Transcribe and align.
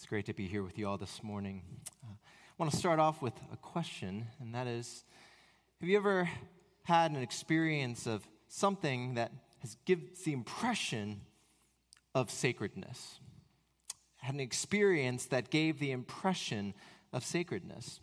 It's 0.00 0.06
great 0.06 0.24
to 0.24 0.32
be 0.32 0.48
here 0.48 0.62
with 0.62 0.78
you 0.78 0.88
all 0.88 0.96
this 0.96 1.22
morning. 1.22 1.60
Uh, 2.02 2.12
I 2.12 2.54
want 2.56 2.72
to 2.72 2.78
start 2.78 2.98
off 2.98 3.20
with 3.20 3.34
a 3.52 3.56
question, 3.58 4.28
and 4.40 4.54
that 4.54 4.66
is 4.66 5.04
Have 5.78 5.90
you 5.90 5.98
ever 5.98 6.26
had 6.84 7.10
an 7.10 7.18
experience 7.18 8.06
of 8.06 8.26
something 8.48 9.16
that 9.16 9.30
has 9.58 9.76
gives 9.84 10.22
the 10.22 10.32
impression 10.32 11.20
of 12.14 12.30
sacredness? 12.30 13.20
Had 14.16 14.36
an 14.36 14.40
experience 14.40 15.26
that 15.26 15.50
gave 15.50 15.78
the 15.78 15.90
impression 15.90 16.72
of 17.12 17.22
sacredness? 17.22 18.00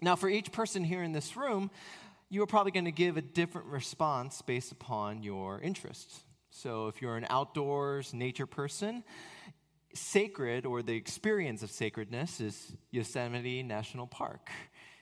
Now, 0.00 0.14
for 0.14 0.28
each 0.28 0.52
person 0.52 0.84
here 0.84 1.02
in 1.02 1.10
this 1.10 1.36
room, 1.36 1.72
you 2.30 2.44
are 2.44 2.46
probably 2.46 2.70
going 2.70 2.84
to 2.84 2.92
give 2.92 3.16
a 3.16 3.22
different 3.22 3.66
response 3.66 4.40
based 4.40 4.70
upon 4.70 5.24
your 5.24 5.60
interests. 5.60 6.20
So, 6.50 6.86
if 6.86 7.02
you're 7.02 7.16
an 7.16 7.26
outdoors 7.28 8.14
nature 8.14 8.46
person, 8.46 9.02
sacred 9.94 10.66
or 10.66 10.82
the 10.82 10.94
experience 10.94 11.62
of 11.62 11.70
sacredness 11.70 12.40
is 12.40 12.76
Yosemite 12.90 13.62
National 13.62 14.06
Park. 14.06 14.50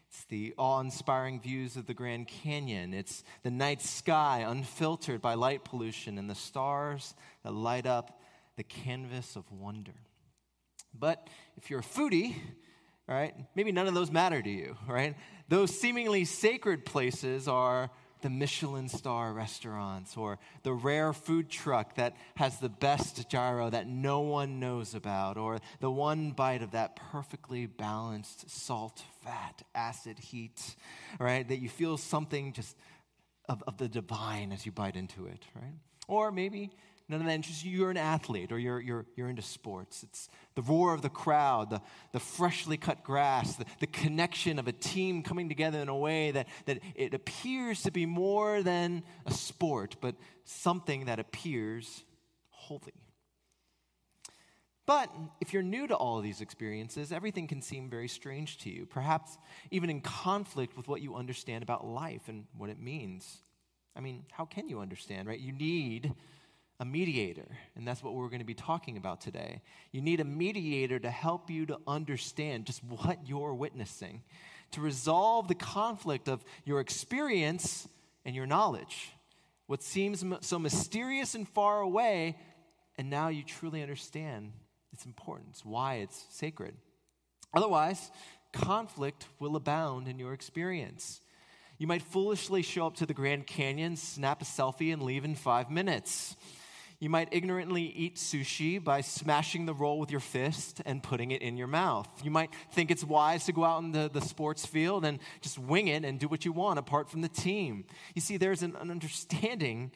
It's 0.09 0.25
the 0.25 0.53
awe 0.59 0.81
inspiring 0.81 1.41
views 1.41 1.77
of 1.77 1.87
the 1.87 1.95
Grand 1.95 2.29
Canyon. 2.29 2.93
It's 2.93 3.25
the 3.43 3.51
night 3.51 3.81
sky 3.81 4.45
unfiltered 4.47 5.23
by 5.23 5.35
light 5.35 5.65
pollution 5.65 6.19
and 6.19 6.29
the 6.29 6.35
stars 6.35 7.15
that 7.45 7.55
light 7.55 7.87
up 7.87 8.21
the 8.57 8.63
canvas 8.63 9.37
of 9.37 9.51
wonder. 9.51 9.95
But 10.93 11.29
if 11.57 11.71
you're 11.71 11.81
a 11.81 11.83
foodie, 11.83 12.35
right, 13.09 13.35
maybe 13.55 13.73
none 13.73 13.87
of 13.87 13.95
those 13.95 14.11
matter 14.11 14.43
to 14.43 14.51
you, 14.51 14.77
right? 14.87 15.17
Those 15.49 15.79
seemingly 15.79 16.27
sacred 16.27 16.85
places 16.85 17.49
are 17.49 17.91
the 18.23 18.31
Michelin 18.31 18.89
star 18.89 19.33
restaurants 19.33 20.17
or 20.17 20.39
the 20.63 20.73
rare 20.73 21.13
food 21.13 21.51
truck 21.51 21.97
that 21.97 22.17
has 22.37 22.59
the 22.59 22.69
best 22.69 23.29
gyro 23.29 23.69
that 23.71 23.87
no 23.87 24.21
one 24.21 24.61
knows 24.61 24.95
about 24.95 25.37
or 25.37 25.59
the 25.81 25.91
one 25.91 26.31
bite 26.31 26.63
of 26.63 26.71
that 26.71 26.97
perfectly 26.97 27.67
balanced 27.67 28.49
salt, 28.51 29.03
fat, 29.23 29.63
acid, 29.75 30.19
heat, 30.19 30.77
right? 31.19 31.47
That 31.47 31.59
you 31.59 31.69
feel 31.69 31.97
something 31.97 32.53
just 32.53 32.77
of, 33.49 33.63
of 33.67 33.77
the 33.77 33.89
divine 33.89 34.53
as 34.53 34.65
you 34.65 34.73
bite 34.73 34.97
into 34.97 35.27
it, 35.27 35.45
right? 35.55 35.75
Or 36.09 36.33
maybe 36.33 36.71
None 37.13 37.21
of 37.21 37.27
that 37.27 37.35
interests 37.35 37.63
you. 37.63 37.79
You're 37.79 37.91
an 37.91 37.99
athlete 37.99 38.53
or 38.53 38.59
you're, 38.59 38.81
you're, 38.81 39.05
you're 39.17 39.29
into 39.29 39.43
sports. 39.43 40.03
It's 40.03 40.31
the 40.55 40.63
roar 40.63 40.95
of 40.95 41.03
the 41.03 41.11
crowd, 41.11 41.69
the, 41.69 41.83
the 42.13 42.19
freshly 42.19 42.79
cut 42.79 43.05
grass, 43.05 43.57
the, 43.57 43.67
the 43.81 43.87
connection 43.87 44.59
of 44.59 44.67
a 44.67 44.73
team 44.73 45.23
coming 45.23 45.51
together 45.51 45.79
in 45.81 45.91
a 45.91 45.97
way 45.97 46.31
that, 46.31 46.49
that 46.65 46.79
it 46.95 47.13
appears 47.13 47.83
to 47.83 47.91
be 47.91 48.07
more 48.07 48.63
than 48.63 49.03
a 49.27 49.31
sport, 49.31 49.97
but 50.01 50.15
something 50.47 51.05
that 51.05 51.21
appears 51.21 52.03
holy. 52.49 52.95
But 54.87 55.11
if 55.43 55.53
you're 55.53 55.63
new 55.63 55.87
to 55.89 55.95
all 55.95 56.17
of 56.17 56.25
these 56.25 56.41
experiences, 56.41 57.13
everything 57.13 57.47
can 57.47 57.61
seem 57.61 57.91
very 57.91 58.09
strange 58.09 58.57
to 58.61 58.71
you, 58.71 58.87
perhaps 58.87 59.37
even 59.71 59.91
in 59.91 60.01
conflict 60.01 60.79
with 60.79 60.89
what 60.89 61.03
you 61.03 61.15
understand 61.15 61.63
about 61.63 61.87
life 61.87 62.23
and 62.29 62.47
what 62.57 62.71
it 62.71 62.81
means. 62.81 63.43
I 63.95 64.01
mean, 64.01 64.25
how 64.33 64.47
can 64.47 64.71
you 64.71 64.81
understand, 64.81 65.29
right? 65.29 65.39
You 65.39 65.53
need 65.53 66.15
a 66.83 66.85
mediator, 66.85 67.47
and 67.77 67.87
that's 67.87 68.03
what 68.03 68.13
we're 68.13 68.27
going 68.27 68.41
to 68.41 68.45
be 68.45 68.55
talking 68.55 68.97
about 68.97 69.21
today. 69.21 69.63
You 69.93 70.01
need 70.01 70.19
a 70.19 70.25
mediator 70.25 70.99
to 70.99 71.11
help 71.11 71.49
you 71.49 71.65
to 71.67 71.79
understand 71.87 72.67
just 72.67 72.83
what 72.83 73.29
you're 73.29 73.55
witnessing, 73.55 74.25
to 74.73 74.81
resolve 74.81 75.47
the 75.47 75.55
conflict 75.55 76.29
of 76.29 76.45
your 76.65 76.81
experience 76.81 77.87
and 78.25 78.35
your 78.35 78.47
knowledge. 78.47 79.13
What 79.69 79.85
seems 79.85 80.25
so 80.41 80.59
mysterious 80.59 81.37
and 81.37 81.49
far 81.49 81.83
away, 81.83 82.37
and 82.99 83.09
now 83.09 83.29
you 83.29 83.45
truly 83.45 83.81
understand 83.81 84.51
its 84.93 85.07
importance, 85.07 85.65
why 85.65 85.99
it's 85.99 86.27
sacred. 86.31 86.75
Otherwise, 87.55 88.11
conflict 88.53 89.29
will 89.39 89.55
abound 89.55 90.09
in 90.09 90.19
your 90.19 90.33
experience. 90.33 91.21
You 91.79 91.87
might 91.87 92.03
foolishly 92.03 92.63
show 92.63 92.89
up 92.89 92.97
to 92.97 93.07
the 93.07 93.15
Grand 93.15 93.47
Canyon, 93.47 93.95
snap 93.95 94.43
a 94.43 94.45
selfie, 94.45 94.93
and 94.93 95.01
leave 95.01 95.25
in 95.25 95.37
five 95.37 95.71
minutes. 95.71 96.35
You 97.03 97.11
might 97.11 97.31
ignorantly 97.33 97.83
eat 97.83 98.15
sushi 98.15 98.83
by 98.83 99.01
smashing 99.01 99.67
the 99.67 99.75
roll 99.75 99.99
with 99.99 100.13
your 100.13 100.21
fist 100.21 100.81
and 100.87 101.03
putting 101.03 101.33
it 101.33 101.43
in 101.43 101.57
your 101.57 101.67
mouth. 101.67 102.07
You 102.23 102.31
might 102.31 102.51
think 102.71 102.93
it's 102.93 103.03
wise 103.03 103.45
to 103.47 103.53
go 103.53 103.65
out 103.65 103.83
in 103.83 103.91
the, 103.91 104.09
the 104.09 104.21
sports 104.21 104.65
field 104.65 105.05
and 105.05 105.19
just 105.41 105.59
wing 105.59 105.89
it 105.89 106.05
and 106.05 106.21
do 106.21 106.29
what 106.29 106.45
you 106.45 106.53
want 106.53 106.79
apart 106.79 107.11
from 107.11 107.21
the 107.21 107.29
team. 107.29 107.87
You 108.15 108.21
see, 108.21 108.37
there's 108.37 108.63
an, 108.63 108.77
an 108.77 108.89
understanding 108.89 109.91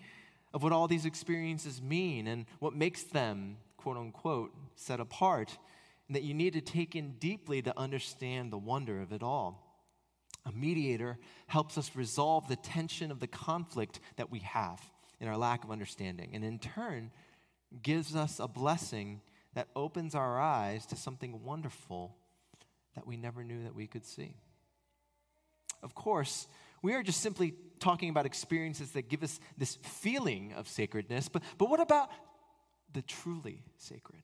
of 0.53 0.65
what 0.65 0.73
all 0.73 0.89
these 0.89 1.07
experiences 1.07 1.81
mean 1.81 2.27
and 2.27 2.45
what 2.59 2.75
makes 2.75 3.05
them, 3.05 3.59
quote 3.77 3.97
unquote, 3.97 4.53
set 4.75 4.99
apart, 4.99 5.57
and 6.09 6.17
that 6.17 6.25
you 6.25 6.35
need 6.35 6.55
to 6.55 6.61
take 6.61 6.97
in 6.97 7.13
deeply 7.21 7.63
to 7.63 7.79
understand 7.79 8.53
the 8.53 8.59
wonder 8.59 9.01
of 9.01 9.13
it 9.13 9.23
all. 9.23 9.81
A 10.45 10.51
mediator 10.51 11.19
helps 11.47 11.79
us 11.79 11.93
resolve 11.95 12.49
the 12.49 12.57
tension 12.57 13.13
of 13.13 13.21
the 13.21 13.29
conflict 13.29 14.01
that 14.17 14.33
we 14.33 14.41
have 14.41 14.81
in 15.21 15.29
our 15.29 15.37
lack 15.37 15.65
of 15.65 15.71
understanding, 15.71 16.31
and 16.35 16.45
in 16.45 16.59
turn 16.59 17.11
gives 17.83 18.15
us 18.15 18.39
a 18.39 18.49
blessing 18.49 19.21
that 19.55 19.69
opens 19.75 20.15
our 20.15 20.39
eyes 20.39 20.87
to 20.87 20.97
something 20.97 21.43
wonderful 21.43 22.17
that 22.95 23.07
we 23.07 23.17
never 23.17 23.43
knew 23.43 23.63
that 23.65 23.75
we 23.75 23.87
could 23.87 24.05
see. 24.05 24.35
Of 25.83 25.95
course, 25.95 26.47
we 26.83 26.95
are 26.95 27.03
just 27.03 27.21
simply 27.21 27.55
talking 27.81 28.11
about 28.11 28.27
experiences 28.27 28.93
that 28.93 29.09
give 29.09 29.23
us 29.23 29.41
this 29.57 29.77
feeling 29.77 30.53
of 30.55 30.69
sacredness, 30.69 31.29
but, 31.29 31.43
but 31.59 31.69
what 31.69 31.81
about 31.81 32.11
the 32.93 33.03
truly 33.03 33.63
sacred? 33.77 34.23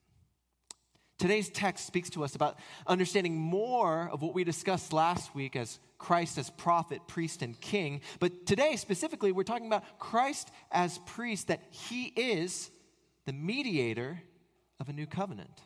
Today's 1.23 1.49
text 1.49 1.87
speaks 1.87 2.09
to 2.09 2.25
us 2.25 2.35
about 2.35 2.59
understanding 2.85 3.37
more 3.37 4.09
of 4.11 4.21
what 4.21 4.33
we 4.33 4.43
discussed 4.43 4.91
last 4.91 5.33
week 5.33 5.55
as 5.55 5.79
Christ 5.97 6.37
as 6.37 6.49
prophet, 6.49 6.99
priest, 7.07 7.41
and 7.41 7.57
king. 7.61 8.01
But 8.19 8.45
today, 8.45 8.75
specifically, 8.75 9.31
we're 9.31 9.43
talking 9.43 9.67
about 9.67 9.99
Christ 9.99 10.51
as 10.69 10.97
priest, 11.05 11.47
that 11.47 11.61
he 11.69 12.07
is 12.07 12.69
the 13.25 13.31
mediator 13.31 14.21
of 14.81 14.89
a 14.89 14.91
new 14.91 15.05
covenant. 15.05 15.61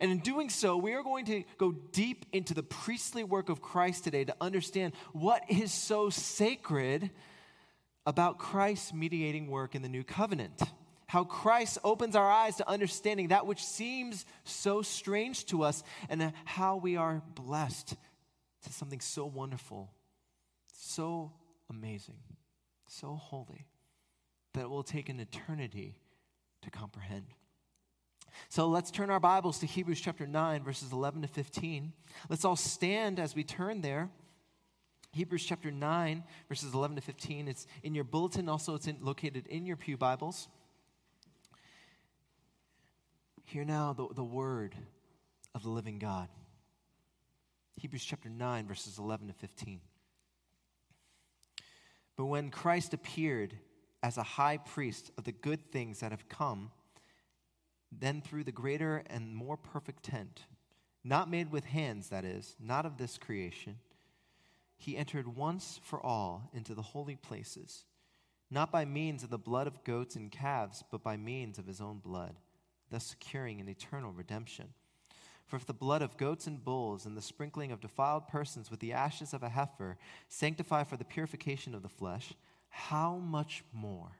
And 0.00 0.10
in 0.10 0.18
doing 0.18 0.50
so, 0.50 0.76
we 0.76 0.94
are 0.94 1.04
going 1.04 1.26
to 1.26 1.44
go 1.58 1.70
deep 1.70 2.26
into 2.32 2.52
the 2.52 2.64
priestly 2.64 3.22
work 3.22 3.50
of 3.50 3.62
Christ 3.62 4.02
today 4.02 4.24
to 4.24 4.34
understand 4.40 4.94
what 5.12 5.44
is 5.48 5.72
so 5.72 6.10
sacred 6.10 7.12
about 8.04 8.38
Christ's 8.38 8.92
mediating 8.92 9.46
work 9.46 9.76
in 9.76 9.82
the 9.82 9.88
new 9.88 10.02
covenant 10.02 10.60
how 11.08 11.24
Christ 11.24 11.78
opens 11.82 12.14
our 12.14 12.30
eyes 12.30 12.56
to 12.56 12.68
understanding 12.68 13.28
that 13.28 13.46
which 13.46 13.64
seems 13.64 14.26
so 14.44 14.82
strange 14.82 15.46
to 15.46 15.64
us, 15.64 15.82
and 16.08 16.32
how 16.44 16.76
we 16.76 16.96
are 16.96 17.22
blessed 17.34 17.96
to 18.62 18.72
something 18.72 19.00
so 19.00 19.24
wonderful, 19.24 19.90
so 20.72 21.32
amazing, 21.70 22.18
so 22.86 23.14
holy, 23.14 23.66
that 24.52 24.62
it 24.62 24.70
will 24.70 24.82
take 24.82 25.08
an 25.08 25.18
eternity 25.18 25.98
to 26.62 26.70
comprehend. 26.70 27.26
So 28.50 28.68
let's 28.68 28.90
turn 28.90 29.08
our 29.08 29.18
Bibles 29.18 29.58
to 29.60 29.66
Hebrews 29.66 30.02
chapter 30.02 30.26
9, 30.26 30.62
verses 30.62 30.92
11 30.92 31.22
to 31.22 31.28
15. 31.28 31.92
Let's 32.28 32.44
all 32.44 32.54
stand 32.54 33.18
as 33.18 33.34
we 33.34 33.44
turn 33.44 33.80
there. 33.80 34.10
Hebrews 35.12 35.44
chapter 35.44 35.70
9, 35.70 36.22
verses 36.50 36.74
11 36.74 36.96
to 36.96 37.02
15. 37.02 37.48
It's 37.48 37.66
in 37.82 37.94
your 37.94 38.04
bulletin, 38.04 38.48
also, 38.48 38.74
it's 38.74 38.86
in, 38.86 38.98
located 39.00 39.46
in 39.46 39.64
your 39.64 39.76
Pew 39.76 39.96
Bibles. 39.96 40.48
Hear 43.48 43.64
now 43.64 43.94
the, 43.94 44.06
the 44.14 44.22
word 44.22 44.74
of 45.54 45.62
the 45.62 45.70
living 45.70 45.98
God. 45.98 46.28
Hebrews 47.80 48.04
chapter 48.04 48.28
9, 48.28 48.68
verses 48.68 48.98
11 48.98 49.28
to 49.28 49.32
15. 49.32 49.80
But 52.14 52.26
when 52.26 52.50
Christ 52.50 52.92
appeared 52.92 53.54
as 54.02 54.18
a 54.18 54.22
high 54.22 54.58
priest 54.58 55.12
of 55.16 55.24
the 55.24 55.32
good 55.32 55.72
things 55.72 56.00
that 56.00 56.10
have 56.10 56.28
come, 56.28 56.72
then 57.90 58.20
through 58.20 58.44
the 58.44 58.52
greater 58.52 59.02
and 59.06 59.34
more 59.34 59.56
perfect 59.56 60.02
tent, 60.02 60.42
not 61.02 61.30
made 61.30 61.50
with 61.50 61.64
hands, 61.64 62.10
that 62.10 62.26
is, 62.26 62.54
not 62.60 62.84
of 62.84 62.98
this 62.98 63.16
creation, 63.16 63.76
he 64.76 64.94
entered 64.94 65.36
once 65.36 65.80
for 65.82 66.04
all 66.04 66.50
into 66.52 66.74
the 66.74 66.82
holy 66.82 67.16
places, 67.16 67.86
not 68.50 68.70
by 68.70 68.84
means 68.84 69.22
of 69.22 69.30
the 69.30 69.38
blood 69.38 69.66
of 69.66 69.84
goats 69.84 70.16
and 70.16 70.30
calves, 70.30 70.84
but 70.90 71.02
by 71.02 71.16
means 71.16 71.58
of 71.58 71.66
his 71.66 71.80
own 71.80 71.96
blood 71.96 72.36
thus 72.90 73.04
securing 73.04 73.60
an 73.60 73.68
eternal 73.68 74.12
redemption. 74.12 74.68
For 75.46 75.56
if 75.56 75.64
the 75.64 75.72
blood 75.72 76.02
of 76.02 76.18
goats 76.18 76.46
and 76.46 76.62
bulls 76.62 77.06
and 77.06 77.16
the 77.16 77.22
sprinkling 77.22 77.72
of 77.72 77.80
defiled 77.80 78.28
persons 78.28 78.70
with 78.70 78.80
the 78.80 78.92
ashes 78.92 79.32
of 79.32 79.42
a 79.42 79.48
heifer 79.48 79.96
sanctify 80.28 80.84
for 80.84 80.98
the 80.98 81.04
purification 81.04 81.74
of 81.74 81.82
the 81.82 81.88
flesh, 81.88 82.34
how 82.68 83.16
much 83.16 83.64
more 83.72 84.12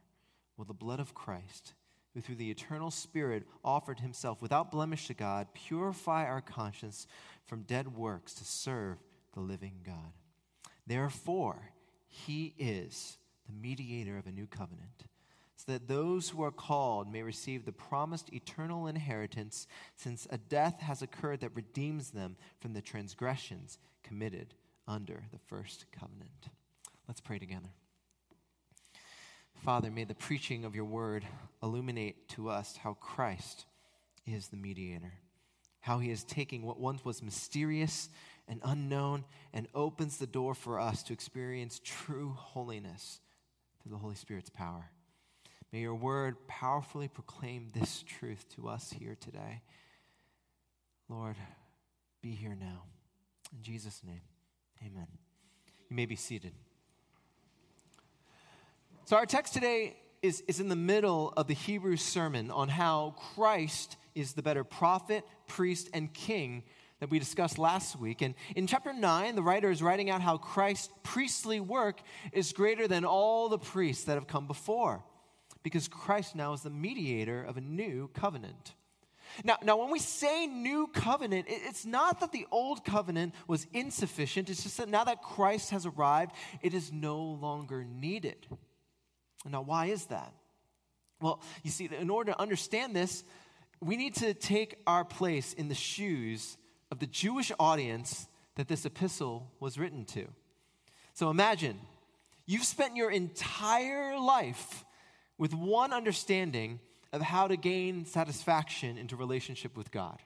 will 0.57 0.65
the 0.65 0.73
blood 0.73 1.01
of 1.01 1.15
Christ, 1.15 1.75
who 2.15 2.23
through 2.23 2.37
the 2.37 2.51
eternal 2.51 2.91
Spirit 2.91 3.45
offered 3.63 4.01
himself 4.01 4.41
without 4.41 4.73
blemish 4.73 5.07
to 5.09 5.15
God, 5.15 5.49
purify 5.53 6.25
our 6.25 6.41
conscience 6.41 7.07
from 7.45 7.63
dead 7.63 7.95
works 7.95 8.33
to 8.35 8.45
serve 8.45 8.97
the 9.35 9.41
living 9.41 9.81
God? 9.85 10.13
Therefore, 10.87 11.73
he 12.07 12.55
is 12.59 13.19
the 13.47 13.53
mediator 13.53 14.17
of 14.17 14.27
a 14.27 14.33
new 14.33 14.47
covenant 14.47 15.05
so 15.59 15.73
that 15.73 15.89
those 15.89 16.29
who 16.29 16.43
are 16.43 16.53
called 16.53 17.13
may 17.13 17.21
receive 17.21 17.65
the 17.65 17.73
promised 17.73 18.33
eternal 18.33 18.87
inheritance, 18.87 19.67
since 19.97 20.29
a 20.31 20.39
death 20.39 20.81
has 20.81 21.03
occurred 21.03 21.41
that 21.41 21.57
redeems 21.57 22.11
them 22.11 22.37
from 22.61 22.75
the 22.75 22.81
transgressions 22.81 23.79
committed 24.05 24.55
under 24.87 25.25
the 25.33 25.39
first 25.49 25.87
covenant. 25.91 26.49
Let's 27.09 27.21
pray 27.21 27.41
together. 27.41 27.71
Father, 29.65 29.91
may 29.91 30.05
the 30.05 30.15
preaching 30.15 30.65
of 30.65 30.77
your 30.77 30.85
word 30.85 31.27
illuminate 31.61 32.29
to 32.29 32.49
us 32.49 32.77
how 32.77 32.95
Christ 32.95 33.65
is 34.25 34.49
the 34.49 34.57
mediator, 34.57 35.15
how 35.81 35.99
he 35.99 36.13
is 36.13 36.23
taking 36.23 36.63
what 36.63 36.79
once 36.79 37.05
was 37.05 37.21
mysterious 37.21 38.11
and 38.47 38.61
unknown 38.63 39.25
and 39.53 39.67
opens 39.75 40.19
the 40.19 40.27
door 40.29 40.55
for 40.55 40.79
us 40.79 41.03
to 41.03 41.13
experience 41.13 41.81
true 41.83 42.37
holiness 42.39 43.19
through 43.83 43.91
the 43.91 43.99
Holy 43.99 44.15
Spirit's 44.15 44.51
power. 44.51 44.93
May 45.73 45.81
your 45.81 45.95
word 45.95 46.37
powerfully 46.47 47.09
proclaim 47.09 47.71
this 47.75 48.03
truth 48.03 48.47
to 48.57 48.69
us 48.69 48.91
here 48.91 49.17
today. 49.21 49.61
Lord, 51.11 51.37
be 52.23 52.31
here 52.31 52.57
now. 52.59 52.85
In 53.55 53.63
Jesus' 53.63 54.01
name, 54.05 54.23
amen. 54.81 55.07
You 55.91 55.97
may 55.97 56.07
be 56.07 56.17
seated. 56.17 56.53
So, 59.05 59.17
our 59.17 59.27
text 59.27 59.53
today 59.53 59.97
is, 60.23 60.43
is 60.49 60.59
in 60.59 60.69
the 60.69 60.77
middle 60.77 61.35
of 61.37 61.47
the 61.47 61.55
Hebrew 61.55 61.97
sermon 61.97 62.51
on 62.51 62.69
how 62.69 63.15
Christ 63.35 63.97
is 64.15 64.33
the 64.33 64.43
better 64.43 64.65
prophet, 64.65 65.25
priest, 65.47 65.91
and 65.93 66.13
king 66.13 66.63
that 67.01 67.11
we 67.11 67.19
discussed 67.19 67.59
last 67.59 67.99
week. 67.99 68.23
And 68.23 68.35
in 68.57 68.67
chapter 68.67 68.93
9, 68.93 69.35
the 69.35 69.43
writer 69.43 69.71
is 69.71 69.83
writing 69.83 70.11
out 70.11 70.21
how 70.23 70.39
Christ's 70.39 70.91
priestly 71.03 71.61
work 71.61 72.01
is 72.33 72.53
greater 72.53 72.89
than 72.89 73.05
all 73.05 73.49
the 73.51 73.59
priests 73.59 74.05
that 74.05 74.15
have 74.15 74.27
come 74.27 74.47
before 74.47 75.05
because 75.63 75.89
Christ 75.89 76.35
now 76.35 76.53
is 76.53 76.63
the 76.63 76.71
mediator 76.71 77.43
of 77.43 77.57
a 77.57 77.61
new 77.61 78.09
covenant. 78.15 78.75
Now, 79.45 79.57
now, 79.63 79.77
when 79.77 79.91
we 79.91 79.99
say 79.99 80.47
new 80.47 80.87
covenant, 80.87 81.47
it's 81.49 81.85
not 81.85 82.21
that 82.21 82.33
the 82.33 82.47
old 82.51 82.85
covenant 82.85 83.35
was 83.47 83.67
insufficient. 83.73 84.49
It's 84.49 84.63
just 84.63 84.79
that 84.79 84.89
now 84.89 85.05
that 85.05 85.23
Christ 85.23 85.71
has 85.71 85.85
arrived, 85.85 86.33
it 86.63 86.73
is 86.73 86.93
no 86.93 87.19
longer 87.19 87.85
needed. 87.85 88.47
Now, 89.45 89.63
why 89.63 89.87
is 89.87 90.07
that? 90.07 90.33
Well, 91.21 91.43
you 91.63 91.71
see, 91.71 91.91
in 91.99 92.11
order 92.11 92.33
to 92.33 92.41
understand 92.41 92.97
this, 92.97 93.25
we 93.81 93.97
need 93.97 94.15
to 94.17 94.35
take 94.35 94.77
our 94.87 95.05
place 95.05 95.53
in 95.53 95.69
the 95.69 95.75
shoes 95.75 96.57
of 96.91 96.99
the 96.99 97.07
Jewish 97.07 97.53
audience 97.59 98.29
that 98.57 98.69
this 98.69 98.85
epistle 98.85 99.53
was 99.61 99.79
written 99.79 100.05
to. 100.07 100.27
So 101.15 101.31
imagine 101.31 101.79
you've 102.47 102.65
spent 102.65 102.97
your 102.97 103.11
entire 103.11 104.19
life 104.19 104.85
with 105.39 105.55
one 105.55 105.93
understanding 105.93 106.81
of 107.13 107.23
how 107.23 107.49
to 107.49 107.57
gain 107.57 108.05
satisfaction 108.05 108.99
into 108.99 109.17
relationship 109.17 109.77
with 109.77 109.91
God. 109.91 110.21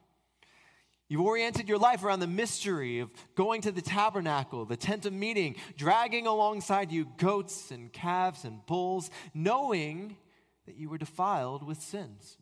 You've 1.08 1.20
oriented 1.20 1.68
your 1.68 1.78
life 1.78 2.02
around 2.02 2.20
the 2.20 2.26
mystery 2.26 3.00
of 3.00 3.10
going 3.34 3.60
to 3.62 3.70
the 3.70 3.82
tabernacle, 3.82 4.64
the 4.64 4.78
tent 4.78 5.04
of 5.04 5.12
meeting, 5.12 5.56
dragging 5.76 6.26
alongside 6.26 6.90
you 6.90 7.06
goats 7.18 7.70
and 7.70 7.92
calves 7.92 8.44
and 8.44 8.64
bulls, 8.64 9.10
knowing 9.34 10.16
that 10.64 10.76
you 10.76 10.88
were 10.88 10.96
defiled 10.96 11.66
with 11.66 11.82
sins. 11.82 12.38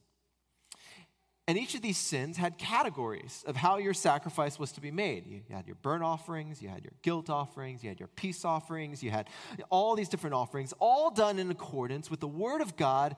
And 1.51 1.59
each 1.59 1.75
of 1.75 1.83
these 1.83 1.99
sins 1.99 2.37
had 2.37 2.59
categories 2.59 3.43
of 3.45 3.57
how 3.57 3.79
your 3.79 3.93
sacrifice 3.93 4.57
was 4.57 4.71
to 4.71 4.81
be 4.81 4.93
made. 4.93 5.27
You 5.27 5.43
had 5.51 5.67
your 5.67 5.75
burnt 5.83 6.05
offerings, 6.05 6.63
you 6.63 6.69
had 6.69 6.85
your 6.85 6.93
guilt 7.03 7.29
offerings, 7.29 7.83
you 7.83 7.89
had 7.89 7.99
your 7.99 8.07
peace 8.07 8.45
offerings, 8.45 9.03
you 9.03 9.11
had 9.11 9.29
all 9.69 9.97
these 9.97 10.09
different 10.09 10.35
offerings, 10.35 10.73
all 10.79 11.11
done 11.11 11.41
in 11.41 11.51
accordance 11.51 12.09
with 12.09 12.21
the 12.21 12.29
Word 12.29 12.61
of 12.61 12.77
God. 12.77 13.17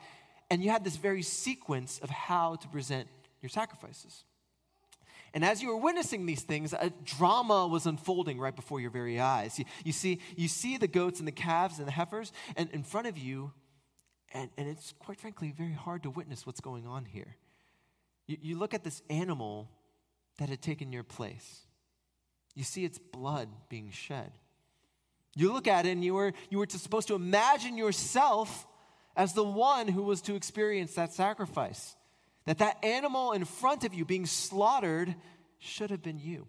And 0.48 0.64
you 0.64 0.70
had 0.70 0.82
this 0.82 0.96
very 0.96 1.20
sequence 1.20 1.98
of 1.98 2.08
how 2.08 2.54
to 2.54 2.68
present 2.68 3.06
your 3.42 3.50
sacrifices. 3.50 4.24
And 5.34 5.44
as 5.44 5.60
you 5.60 5.68
were 5.68 5.76
witnessing 5.76 6.24
these 6.24 6.40
things, 6.40 6.72
a 6.72 6.90
drama 7.04 7.66
was 7.66 7.84
unfolding 7.84 8.38
right 8.38 8.56
before 8.56 8.80
your 8.80 8.90
very 8.90 9.20
eyes. 9.20 9.58
You, 9.58 9.66
you, 9.84 9.92
see, 9.92 10.20
you 10.36 10.48
see 10.48 10.78
the 10.78 10.88
goats 10.88 11.18
and 11.18 11.28
the 11.28 11.32
calves 11.32 11.80
and 11.80 11.86
the 11.86 11.92
heifers 11.92 12.32
and 12.56 12.70
in 12.70 12.82
front 12.82 13.08
of 13.08 13.18
you, 13.18 13.52
and, 14.32 14.48
and 14.56 14.70
it's 14.70 14.94
quite 14.98 15.20
frankly 15.20 15.52
very 15.54 15.74
hard 15.74 16.04
to 16.04 16.08
witness 16.08 16.46
what's 16.46 16.62
going 16.62 16.86
on 16.86 17.04
here. 17.04 17.36
You, 18.26 18.36
you 18.40 18.58
look 18.58 18.74
at 18.74 18.84
this 18.84 19.02
animal 19.10 19.70
that 20.38 20.48
had 20.48 20.62
taken 20.62 20.92
your 20.92 21.02
place, 21.02 21.66
you 22.54 22.64
see 22.64 22.84
its 22.84 22.98
blood 22.98 23.48
being 23.68 23.90
shed. 23.90 24.32
You 25.34 25.52
look 25.52 25.66
at 25.66 25.86
it 25.86 25.90
and 25.90 26.04
you 26.04 26.14
were, 26.14 26.32
you 26.50 26.58
were 26.58 26.66
to, 26.66 26.78
supposed 26.78 27.08
to 27.08 27.14
imagine 27.14 27.78
yourself 27.78 28.66
as 29.16 29.32
the 29.32 29.44
one 29.44 29.88
who 29.88 30.02
was 30.02 30.20
to 30.22 30.34
experience 30.34 30.94
that 30.94 31.12
sacrifice. 31.12 31.96
That 32.44 32.58
that 32.58 32.84
animal 32.84 33.32
in 33.32 33.44
front 33.44 33.84
of 33.84 33.94
you 33.94 34.04
being 34.04 34.26
slaughtered 34.26 35.14
should 35.58 35.90
have 35.90 36.02
been 36.02 36.18
you. 36.18 36.46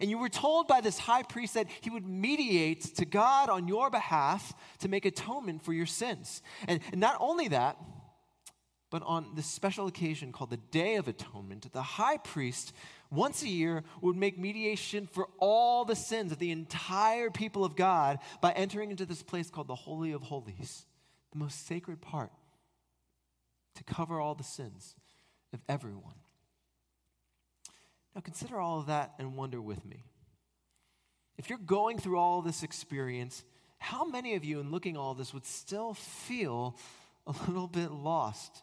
And 0.00 0.08
you 0.08 0.18
were 0.18 0.30
told 0.30 0.66
by 0.68 0.80
this 0.80 0.98
high 0.98 1.22
priest 1.22 1.54
that 1.54 1.66
he 1.82 1.90
would 1.90 2.06
mediate 2.06 2.96
to 2.96 3.04
God 3.04 3.50
on 3.50 3.68
your 3.68 3.90
behalf 3.90 4.54
to 4.78 4.88
make 4.88 5.04
atonement 5.04 5.62
for 5.62 5.72
your 5.72 5.86
sins. 5.86 6.42
And, 6.66 6.80
and 6.90 7.00
not 7.00 7.16
only 7.20 7.48
that, 7.48 7.76
but 8.92 9.02
on 9.04 9.32
this 9.34 9.46
special 9.46 9.86
occasion 9.86 10.32
called 10.32 10.50
the 10.50 10.58
Day 10.58 10.96
of 10.96 11.08
Atonement, 11.08 11.66
the 11.72 11.80
high 11.80 12.18
priest 12.18 12.74
once 13.10 13.42
a 13.42 13.48
year 13.48 13.84
would 14.02 14.16
make 14.16 14.38
mediation 14.38 15.06
for 15.06 15.28
all 15.38 15.86
the 15.86 15.96
sins 15.96 16.30
of 16.30 16.38
the 16.38 16.50
entire 16.50 17.30
people 17.30 17.64
of 17.64 17.74
God 17.74 18.18
by 18.42 18.52
entering 18.52 18.90
into 18.90 19.06
this 19.06 19.22
place 19.22 19.48
called 19.48 19.66
the 19.66 19.74
Holy 19.74 20.12
of 20.12 20.20
Holies, 20.20 20.84
the 21.32 21.38
most 21.38 21.66
sacred 21.66 22.02
part, 22.02 22.32
to 23.76 23.84
cover 23.84 24.20
all 24.20 24.34
the 24.34 24.44
sins 24.44 24.94
of 25.54 25.60
everyone. 25.70 26.20
Now 28.14 28.20
consider 28.20 28.58
all 28.58 28.78
of 28.80 28.88
that 28.88 29.14
and 29.18 29.36
wonder 29.36 29.60
with 29.62 29.86
me. 29.86 30.04
If 31.38 31.48
you're 31.48 31.58
going 31.58 31.98
through 31.98 32.18
all 32.18 32.42
this 32.42 32.62
experience, 32.62 33.42
how 33.78 34.04
many 34.04 34.34
of 34.34 34.44
you, 34.44 34.60
in 34.60 34.70
looking 34.70 34.98
all 34.98 35.14
this, 35.14 35.32
would 35.32 35.46
still 35.46 35.94
feel 35.94 36.76
a 37.26 37.34
little 37.48 37.68
bit 37.68 37.90
lost? 37.90 38.62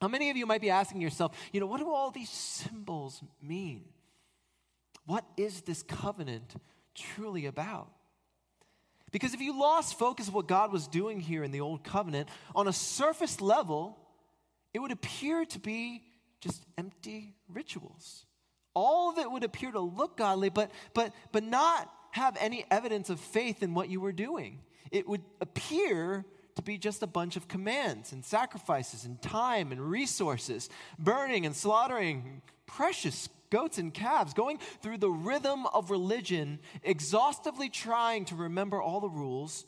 How 0.00 0.08
many 0.08 0.30
of 0.30 0.36
you 0.36 0.46
might 0.46 0.60
be 0.60 0.70
asking 0.70 1.00
yourself, 1.00 1.36
you 1.52 1.60
know, 1.60 1.66
what 1.66 1.80
do 1.80 1.90
all 1.90 2.10
these 2.10 2.30
symbols 2.30 3.22
mean? 3.42 3.84
What 5.06 5.24
is 5.36 5.62
this 5.62 5.82
covenant 5.82 6.54
truly 6.94 7.46
about? 7.46 7.90
Because 9.12 9.32
if 9.32 9.40
you 9.40 9.58
lost 9.58 9.98
focus 9.98 10.28
of 10.28 10.34
what 10.34 10.48
God 10.48 10.72
was 10.72 10.88
doing 10.88 11.20
here 11.20 11.42
in 11.42 11.52
the 11.52 11.60
old 11.60 11.84
covenant, 11.84 12.28
on 12.54 12.68
a 12.68 12.72
surface 12.72 13.40
level, 13.40 13.96
it 14.74 14.80
would 14.80 14.92
appear 14.92 15.44
to 15.46 15.58
be 15.58 16.02
just 16.40 16.66
empty 16.76 17.34
rituals. 17.48 18.26
All 18.74 19.10
of 19.10 19.18
it 19.18 19.30
would 19.30 19.44
appear 19.44 19.70
to 19.70 19.80
look 19.80 20.18
godly, 20.18 20.50
but, 20.50 20.70
but, 20.92 21.14
but 21.32 21.42
not 21.42 21.90
have 22.10 22.36
any 22.38 22.66
evidence 22.70 23.08
of 23.08 23.18
faith 23.20 23.62
in 23.62 23.72
what 23.72 23.88
you 23.88 24.00
were 24.00 24.12
doing. 24.12 24.60
It 24.90 25.08
would 25.08 25.22
appear 25.40 26.26
to 26.56 26.62
be 26.62 26.78
just 26.78 27.02
a 27.02 27.06
bunch 27.06 27.36
of 27.36 27.48
commands 27.48 28.12
and 28.12 28.24
sacrifices 28.24 29.04
and 29.04 29.20
time 29.22 29.72
and 29.72 29.80
resources, 29.80 30.68
burning 30.98 31.46
and 31.46 31.54
slaughtering 31.54 32.42
precious 32.66 33.28
goats 33.50 33.78
and 33.78 33.94
calves, 33.94 34.34
going 34.34 34.58
through 34.82 34.98
the 34.98 35.10
rhythm 35.10 35.66
of 35.66 35.90
religion, 35.90 36.58
exhaustively 36.82 37.68
trying 37.68 38.24
to 38.24 38.34
remember 38.34 38.80
all 38.82 39.00
the 39.00 39.08
rules, 39.08 39.64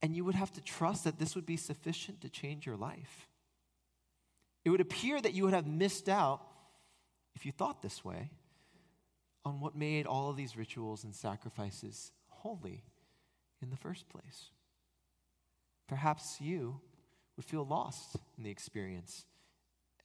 and 0.00 0.14
you 0.14 0.24
would 0.24 0.36
have 0.36 0.52
to 0.52 0.60
trust 0.60 1.04
that 1.04 1.18
this 1.18 1.34
would 1.34 1.46
be 1.46 1.56
sufficient 1.56 2.20
to 2.20 2.28
change 2.28 2.66
your 2.66 2.76
life. 2.76 3.26
It 4.64 4.70
would 4.70 4.80
appear 4.80 5.20
that 5.20 5.34
you 5.34 5.44
would 5.44 5.54
have 5.54 5.66
missed 5.66 6.08
out, 6.08 6.42
if 7.34 7.46
you 7.46 7.52
thought 7.52 7.82
this 7.82 8.04
way, 8.04 8.30
on 9.44 9.60
what 9.60 9.74
made 9.74 10.06
all 10.06 10.30
of 10.30 10.36
these 10.36 10.56
rituals 10.56 11.02
and 11.02 11.14
sacrifices 11.14 12.12
holy 12.28 12.84
in 13.62 13.70
the 13.70 13.76
first 13.76 14.08
place. 14.08 14.50
Perhaps 15.88 16.40
you 16.40 16.80
would 17.36 17.44
feel 17.44 17.66
lost 17.66 18.16
in 18.36 18.44
the 18.44 18.50
experience 18.50 19.24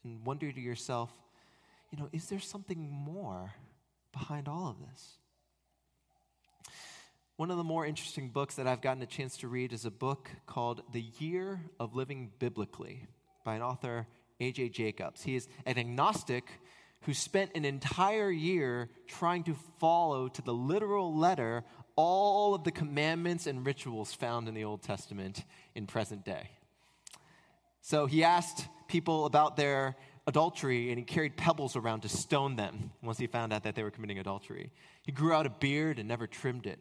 and 0.04 0.26
wonder 0.26 0.52
to 0.52 0.62
yourself, 0.62 1.12
you 1.92 1.98
know, 2.00 2.10
is 2.12 2.28
there 2.28 2.40
something 2.40 2.90
more 2.90 3.54
behind 4.12 4.48
all 4.48 4.68
of 4.68 4.78
this? 4.90 5.18
One 7.36 7.52
of 7.52 7.58
the 7.58 7.64
more 7.64 7.86
interesting 7.86 8.30
books 8.30 8.56
that 8.56 8.68
I've 8.68 8.82
gotten 8.82 9.02
a 9.04 9.08
chance 9.08 9.38
to 9.38 9.48
read 9.48 9.74
is 9.74 9.86
a 9.86 9.92
book 9.92 10.30
called 10.46 10.84
The 10.92 11.06
Year 11.20 11.60
of 11.80 11.96
Living 11.96 12.32
Biblically 12.40 13.08
by 13.44 13.56
an 13.56 13.62
author, 13.62 14.08
A.J. 14.40 14.70
Jacobs. 14.70 15.24
He 15.24 15.36
is 15.36 15.48
an 15.66 15.78
agnostic 15.78 16.46
who 17.02 17.14
spent 17.14 17.52
an 17.56 17.66
entire 17.66 18.32
year 18.32 18.90
trying 19.08 19.44
to 19.44 19.56
follow 19.80 20.28
to 20.30 20.42
the 20.42 20.54
literal 20.54 21.18
letter 21.18 21.64
all 21.96 22.56
of 22.56 22.64
the 22.64 22.72
commandments 22.72 23.48
and 23.48 23.66
rituals 23.66 24.14
found 24.14 24.48
in 24.48 24.54
the 24.54 24.64
Old 24.64 24.82
Testament 24.82 25.44
in 25.76 25.86
present 25.86 26.26
day. 26.26 26.50
So 27.82 28.06
he 28.06 28.24
asked 28.24 28.68
people 28.88 29.26
about 29.26 29.58
their 29.58 29.96
adultery 30.26 30.90
and 30.90 30.98
he 30.98 31.04
carried 31.04 31.36
pebbles 31.36 31.76
around 31.76 32.02
to 32.02 32.10
stone 32.10 32.56
them 32.56 32.92
once 33.02 33.18
he 33.18 33.28
found 33.28 33.52
out 33.52 33.64
that 33.64 33.76
they 33.76 33.84
were 33.84 33.92
committing 33.92 34.20
adultery. 34.20 34.72
He 35.04 35.12
grew 35.12 35.34
out 35.34 35.46
a 35.46 35.50
beard 35.50 36.00
and 36.00 36.08
never 36.08 36.28
trimmed 36.28 36.66
it. 36.66 36.80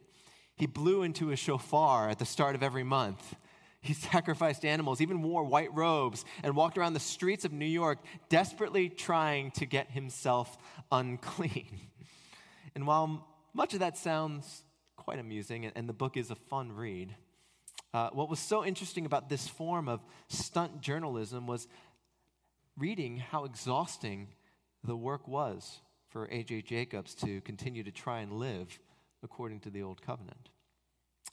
He 0.55 0.65
blew 0.65 1.03
into 1.03 1.31
a 1.31 1.35
shofar 1.35 2.09
at 2.09 2.19
the 2.19 2.25
start 2.25 2.55
of 2.55 2.63
every 2.63 2.83
month. 2.83 3.35
He 3.81 3.93
sacrificed 4.11 4.63
animals, 4.63 5.01
even 5.01 5.21
wore 5.21 5.43
white 5.43 5.73
robes, 5.73 6.23
and 6.41 6.55
walked 6.55 6.77
around 6.77 6.93
the 6.93 6.99
streets 6.99 7.43
of 7.43 7.51
New 7.51 7.65
York 7.65 7.99
desperately 8.29 8.89
trying 8.89 9.51
to 9.51 9.65
get 9.65 9.91
himself 9.91 10.57
unclean. 10.91 11.81
And 12.75 12.87
while 12.87 13.27
much 13.53 13.73
of 13.73 13.81
that 13.81 13.97
sounds 13.97 14.63
quite 15.03 15.19
amusing, 15.19 15.65
and 15.65 15.89
the 15.89 15.93
book 15.93 16.17
is 16.17 16.31
a 16.31 16.35
fun 16.35 16.71
read, 16.71 17.15
uh, 17.93 18.09
what 18.11 18.29
was 18.29 18.39
so 18.39 18.65
interesting 18.65 19.05
about 19.05 19.29
this 19.29 19.47
form 19.47 19.87
of 19.87 20.01
stunt 20.27 20.81
journalism 20.81 21.45
was 21.45 21.67
reading 22.77 23.17
how 23.17 23.45
exhausting 23.45 24.27
the 24.83 24.95
work 24.95 25.27
was 25.27 25.79
for 26.09 26.27
A.J. 26.31 26.63
Jacobs 26.63 27.13
to 27.15 27.41
continue 27.41 27.83
to 27.83 27.91
try 27.91 28.21
and 28.21 28.33
live 28.33 28.79
according 29.21 29.59
to 29.61 29.69
the 29.69 29.83
Old 29.83 30.01
Covenant. 30.01 30.49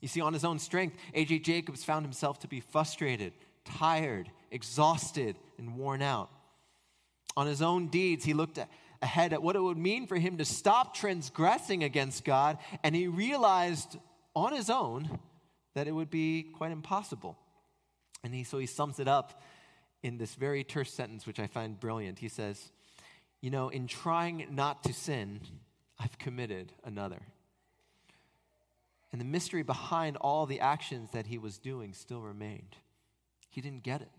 You 0.00 0.08
see, 0.08 0.20
on 0.20 0.32
his 0.32 0.44
own 0.44 0.58
strength, 0.58 0.96
A.J. 1.14 1.40
Jacobs 1.40 1.82
found 1.82 2.04
himself 2.04 2.38
to 2.40 2.48
be 2.48 2.60
frustrated, 2.60 3.32
tired, 3.64 4.30
exhausted, 4.50 5.36
and 5.58 5.76
worn 5.76 6.02
out. 6.02 6.30
On 7.36 7.46
his 7.46 7.62
own 7.62 7.88
deeds, 7.88 8.24
he 8.24 8.34
looked 8.34 8.58
ahead 9.02 9.32
at 9.32 9.42
what 9.42 9.56
it 9.56 9.60
would 9.60 9.78
mean 9.78 10.06
for 10.06 10.16
him 10.16 10.38
to 10.38 10.44
stop 10.44 10.94
transgressing 10.94 11.84
against 11.84 12.24
God, 12.24 12.58
and 12.82 12.94
he 12.94 13.06
realized 13.06 13.96
on 14.34 14.52
his 14.52 14.70
own 14.70 15.18
that 15.74 15.88
it 15.88 15.92
would 15.92 16.10
be 16.10 16.42
quite 16.42 16.72
impossible. 16.72 17.38
And 18.22 18.34
he, 18.34 18.44
so 18.44 18.58
he 18.58 18.66
sums 18.66 19.00
it 19.00 19.08
up 19.08 19.42
in 20.02 20.18
this 20.18 20.34
very 20.34 20.64
terse 20.64 20.92
sentence, 20.92 21.26
which 21.26 21.40
I 21.40 21.46
find 21.46 21.78
brilliant. 21.78 22.18
He 22.18 22.28
says, 22.28 22.70
You 23.40 23.50
know, 23.50 23.68
in 23.68 23.86
trying 23.86 24.46
not 24.50 24.82
to 24.84 24.92
sin, 24.92 25.40
I've 25.98 26.18
committed 26.18 26.72
another. 26.84 27.22
And 29.12 29.20
the 29.20 29.26
mystery 29.26 29.62
behind 29.62 30.16
all 30.18 30.46
the 30.46 30.60
actions 30.60 31.10
that 31.12 31.26
he 31.26 31.38
was 31.38 31.58
doing 31.58 31.94
still 31.94 32.20
remained. 32.20 32.76
He 33.48 33.60
didn't 33.60 33.82
get 33.82 34.02
it. 34.02 34.10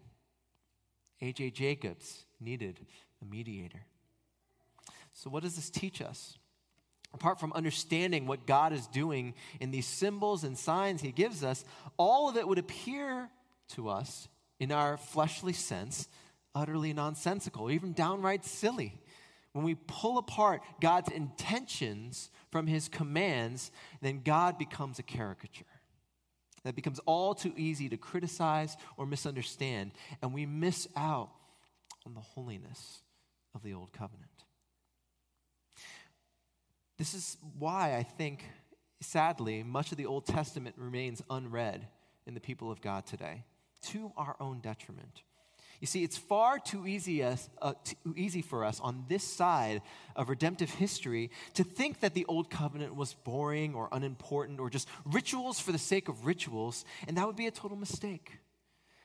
A.J. 1.21 1.51
Jacobs 1.51 2.25
needed 2.39 2.79
a 3.21 3.25
mediator. 3.25 3.85
So, 5.13 5.29
what 5.29 5.43
does 5.43 5.55
this 5.55 5.69
teach 5.69 6.01
us? 6.01 6.37
Apart 7.13 7.39
from 7.39 7.51
understanding 7.53 8.25
what 8.25 8.47
God 8.47 8.71
is 8.71 8.87
doing 8.87 9.33
in 9.59 9.71
these 9.71 9.85
symbols 9.85 10.43
and 10.43 10.57
signs 10.57 11.01
he 11.01 11.11
gives 11.11 11.43
us, 11.43 11.65
all 11.97 12.29
of 12.29 12.37
it 12.37 12.47
would 12.47 12.57
appear 12.57 13.29
to 13.69 13.89
us, 13.89 14.29
in 14.59 14.71
our 14.71 14.95
fleshly 14.95 15.53
sense, 15.53 16.07
utterly 16.55 16.93
nonsensical, 16.93 17.71
even 17.71 17.93
downright 17.93 18.45
silly. 18.45 18.93
When 19.53 19.65
we 19.65 19.75
pull 19.75 20.17
apart 20.17 20.61
God's 20.79 21.11
intentions 21.11 22.31
from 22.51 22.67
his 22.67 22.87
commands, 22.87 23.71
then 24.01 24.21
God 24.23 24.57
becomes 24.57 24.99
a 24.99 25.03
caricature. 25.03 25.65
That 26.63 26.75
becomes 26.75 26.99
all 27.05 27.33
too 27.33 27.53
easy 27.57 27.89
to 27.89 27.97
criticize 27.97 28.77
or 28.95 29.05
misunderstand, 29.05 29.91
and 30.21 30.33
we 30.33 30.45
miss 30.45 30.87
out 30.95 31.31
on 32.05 32.13
the 32.13 32.21
holiness 32.21 33.01
of 33.55 33.63
the 33.63 33.73
old 33.73 33.91
covenant. 33.91 34.29
This 37.01 37.15
is 37.15 37.37
why 37.57 37.95
I 37.97 38.03
think, 38.03 38.45
sadly, 38.99 39.63
much 39.63 39.91
of 39.91 39.97
the 39.97 40.05
Old 40.05 40.27
Testament 40.27 40.75
remains 40.77 41.23
unread 41.31 41.87
in 42.27 42.35
the 42.35 42.39
people 42.39 42.71
of 42.71 42.79
God 42.79 43.07
today, 43.07 43.43
to 43.87 44.11
our 44.15 44.35
own 44.39 44.59
detriment. 44.59 45.23
You 45.79 45.87
see, 45.87 46.03
it's 46.03 46.15
far 46.15 46.59
too 46.59 46.85
easy, 46.85 47.23
us, 47.23 47.49
uh, 47.59 47.73
too 47.83 48.13
easy 48.15 48.43
for 48.43 48.63
us 48.63 48.79
on 48.79 49.05
this 49.09 49.23
side 49.23 49.81
of 50.15 50.29
redemptive 50.29 50.69
history 50.69 51.31
to 51.55 51.63
think 51.63 52.01
that 52.01 52.13
the 52.13 52.23
Old 52.25 52.51
Covenant 52.51 52.95
was 52.95 53.15
boring 53.15 53.73
or 53.73 53.89
unimportant 53.91 54.59
or 54.59 54.69
just 54.69 54.87
rituals 55.03 55.59
for 55.59 55.71
the 55.71 55.79
sake 55.79 56.07
of 56.07 56.27
rituals, 56.27 56.85
and 57.07 57.17
that 57.17 57.25
would 57.25 57.35
be 57.35 57.47
a 57.47 57.51
total 57.51 57.77
mistake. 57.77 58.40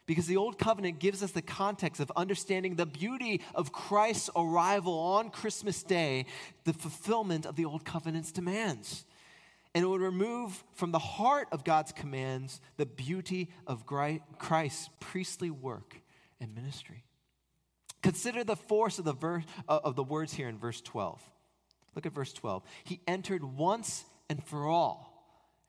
Because 0.06 0.26
the 0.26 0.36
Old 0.36 0.58
Covenant 0.58 1.00
gives 1.00 1.22
us 1.22 1.32
the 1.32 1.42
context 1.42 2.00
of 2.00 2.12
understanding 2.14 2.76
the 2.76 2.86
beauty 2.86 3.42
of 3.54 3.72
Christ's 3.72 4.30
arrival 4.36 4.96
on 4.98 5.30
Christmas 5.30 5.82
Day, 5.82 6.26
the 6.64 6.72
fulfillment 6.72 7.44
of 7.44 7.56
the 7.56 7.64
Old 7.64 7.84
Covenant's 7.84 8.30
demands. 8.30 9.04
And 9.74 9.84
it 9.84 9.88
would 9.88 10.00
remove 10.00 10.64
from 10.74 10.92
the 10.92 10.98
heart 10.98 11.48
of 11.52 11.64
God's 11.64 11.92
commands 11.92 12.60
the 12.76 12.86
beauty 12.86 13.50
of 13.66 13.84
Christ's 14.38 14.88
priestly 15.00 15.50
work 15.50 16.00
and 16.40 16.54
ministry. 16.54 17.04
Consider 18.02 18.44
the 18.44 18.56
force 18.56 19.00
of 19.00 19.04
the, 19.04 19.12
verse, 19.12 19.42
uh, 19.68 19.80
of 19.82 19.96
the 19.96 20.04
words 20.04 20.32
here 20.32 20.48
in 20.48 20.58
verse 20.58 20.80
12. 20.80 21.20
Look 21.96 22.06
at 22.06 22.12
verse 22.12 22.32
12. 22.32 22.62
He 22.84 23.00
entered 23.06 23.42
once 23.42 24.04
and 24.30 24.42
for 24.44 24.68
all 24.68 25.12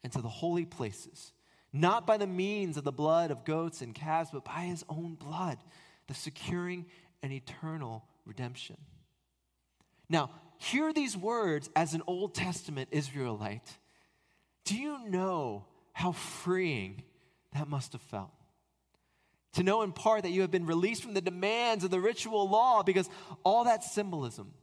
into 0.03 0.21
the 0.21 0.29
holy 0.29 0.65
places, 0.65 1.31
not 1.73 2.07
by 2.07 2.17
the 2.17 2.27
means 2.27 2.77
of 2.77 2.83
the 2.83 2.91
blood 2.91 3.31
of 3.31 3.45
goats 3.45 3.81
and 3.81 3.93
calves, 3.93 4.29
but 4.31 4.45
by 4.45 4.61
his 4.61 4.83
own 4.89 5.15
blood, 5.15 5.57
the 6.07 6.13
securing 6.13 6.85
and 7.21 7.31
eternal 7.31 8.05
redemption. 8.25 8.77
Now, 10.09 10.31
hear 10.57 10.93
these 10.93 11.17
words 11.17 11.69
as 11.75 11.93
an 11.93 12.01
Old 12.07 12.33
Testament 12.33 12.89
Israelite. 12.91 13.77
Do 14.65 14.77
you 14.77 15.07
know 15.07 15.65
how 15.93 16.11
freeing 16.11 17.03
that 17.53 17.67
must 17.67 17.93
have 17.93 18.01
felt? 18.01 18.31
To 19.53 19.63
know 19.63 19.81
in 19.81 19.91
part 19.91 20.23
that 20.23 20.29
you 20.29 20.41
have 20.41 20.51
been 20.51 20.65
released 20.65 21.03
from 21.03 21.13
the 21.13 21.21
demands 21.21 21.83
of 21.83 21.89
the 21.89 21.99
ritual 21.99 22.49
law 22.49 22.83
because 22.83 23.09
all 23.43 23.63
that 23.63 23.83
symbolism, 23.83 24.53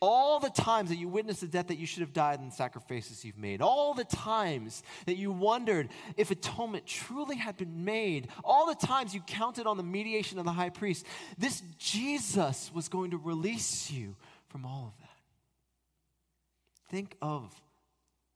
all 0.00 0.40
the 0.40 0.50
times 0.50 0.90
that 0.90 0.96
you 0.96 1.08
witnessed 1.08 1.40
the 1.40 1.46
death 1.46 1.68
that 1.68 1.78
you 1.78 1.86
should 1.86 2.00
have 2.00 2.12
died 2.12 2.40
and 2.40 2.50
the 2.50 2.54
sacrifices 2.54 3.24
you've 3.24 3.38
made, 3.38 3.62
all 3.62 3.94
the 3.94 4.04
times 4.04 4.82
that 5.06 5.16
you 5.16 5.32
wondered 5.32 5.88
if 6.16 6.30
atonement 6.30 6.86
truly 6.86 7.36
had 7.36 7.56
been 7.56 7.84
made, 7.84 8.28
all 8.44 8.66
the 8.66 8.86
times 8.86 9.14
you 9.14 9.20
counted 9.20 9.66
on 9.66 9.76
the 9.76 9.82
mediation 9.82 10.38
of 10.38 10.44
the 10.44 10.52
high 10.52 10.70
priest, 10.70 11.06
this 11.38 11.62
Jesus 11.78 12.70
was 12.74 12.88
going 12.88 13.12
to 13.12 13.18
release 13.18 13.90
you 13.90 14.16
from 14.48 14.66
all 14.66 14.92
of 14.94 15.00
that. 15.00 15.08
Think 16.90 17.16
of 17.22 17.54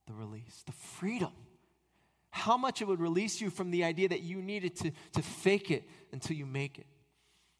the 0.06 0.14
release, 0.14 0.62
the 0.66 0.72
freedom 0.72 1.32
how 2.38 2.56
much 2.56 2.80
it 2.80 2.86
would 2.86 3.00
release 3.00 3.40
you 3.40 3.50
from 3.50 3.70
the 3.70 3.84
idea 3.84 4.08
that 4.08 4.22
you 4.22 4.40
needed 4.40 4.76
to, 4.76 4.92
to 5.12 5.22
fake 5.22 5.70
it 5.70 5.84
until 6.12 6.36
you 6.36 6.46
make 6.46 6.78
it. 6.78 6.86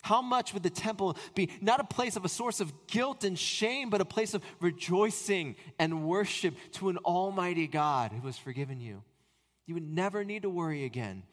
How 0.02 0.23
much 0.23 0.55
would 0.55 0.62
the 0.62 0.71
temple 0.71 1.17
be 1.35 1.50
not 1.61 1.81
a 1.81 1.85
place 1.85 2.17
of 2.17 2.25
a 2.25 2.28
source 2.28 2.61
of 2.61 2.73
guilt 2.87 3.25
and 3.25 3.38
shame, 3.38 3.90
but 3.90 4.00
a 4.00 4.05
place 4.05 4.35
of 4.35 4.43
rejoicing 4.61 5.57
and 5.78 6.07
worship 6.07 6.55
to 6.73 6.88
an 6.88 6.99
almighty 6.99 7.67
God 7.67 8.12
who 8.12 8.26
has 8.26 8.38
forgiven 8.38 8.81
you? 8.81 9.02
You 9.67 9.75
would 9.75 9.88
never 9.88 10.25
need 10.25 10.43
to 10.43 10.50
worry 10.50 10.85
again 10.85 11.25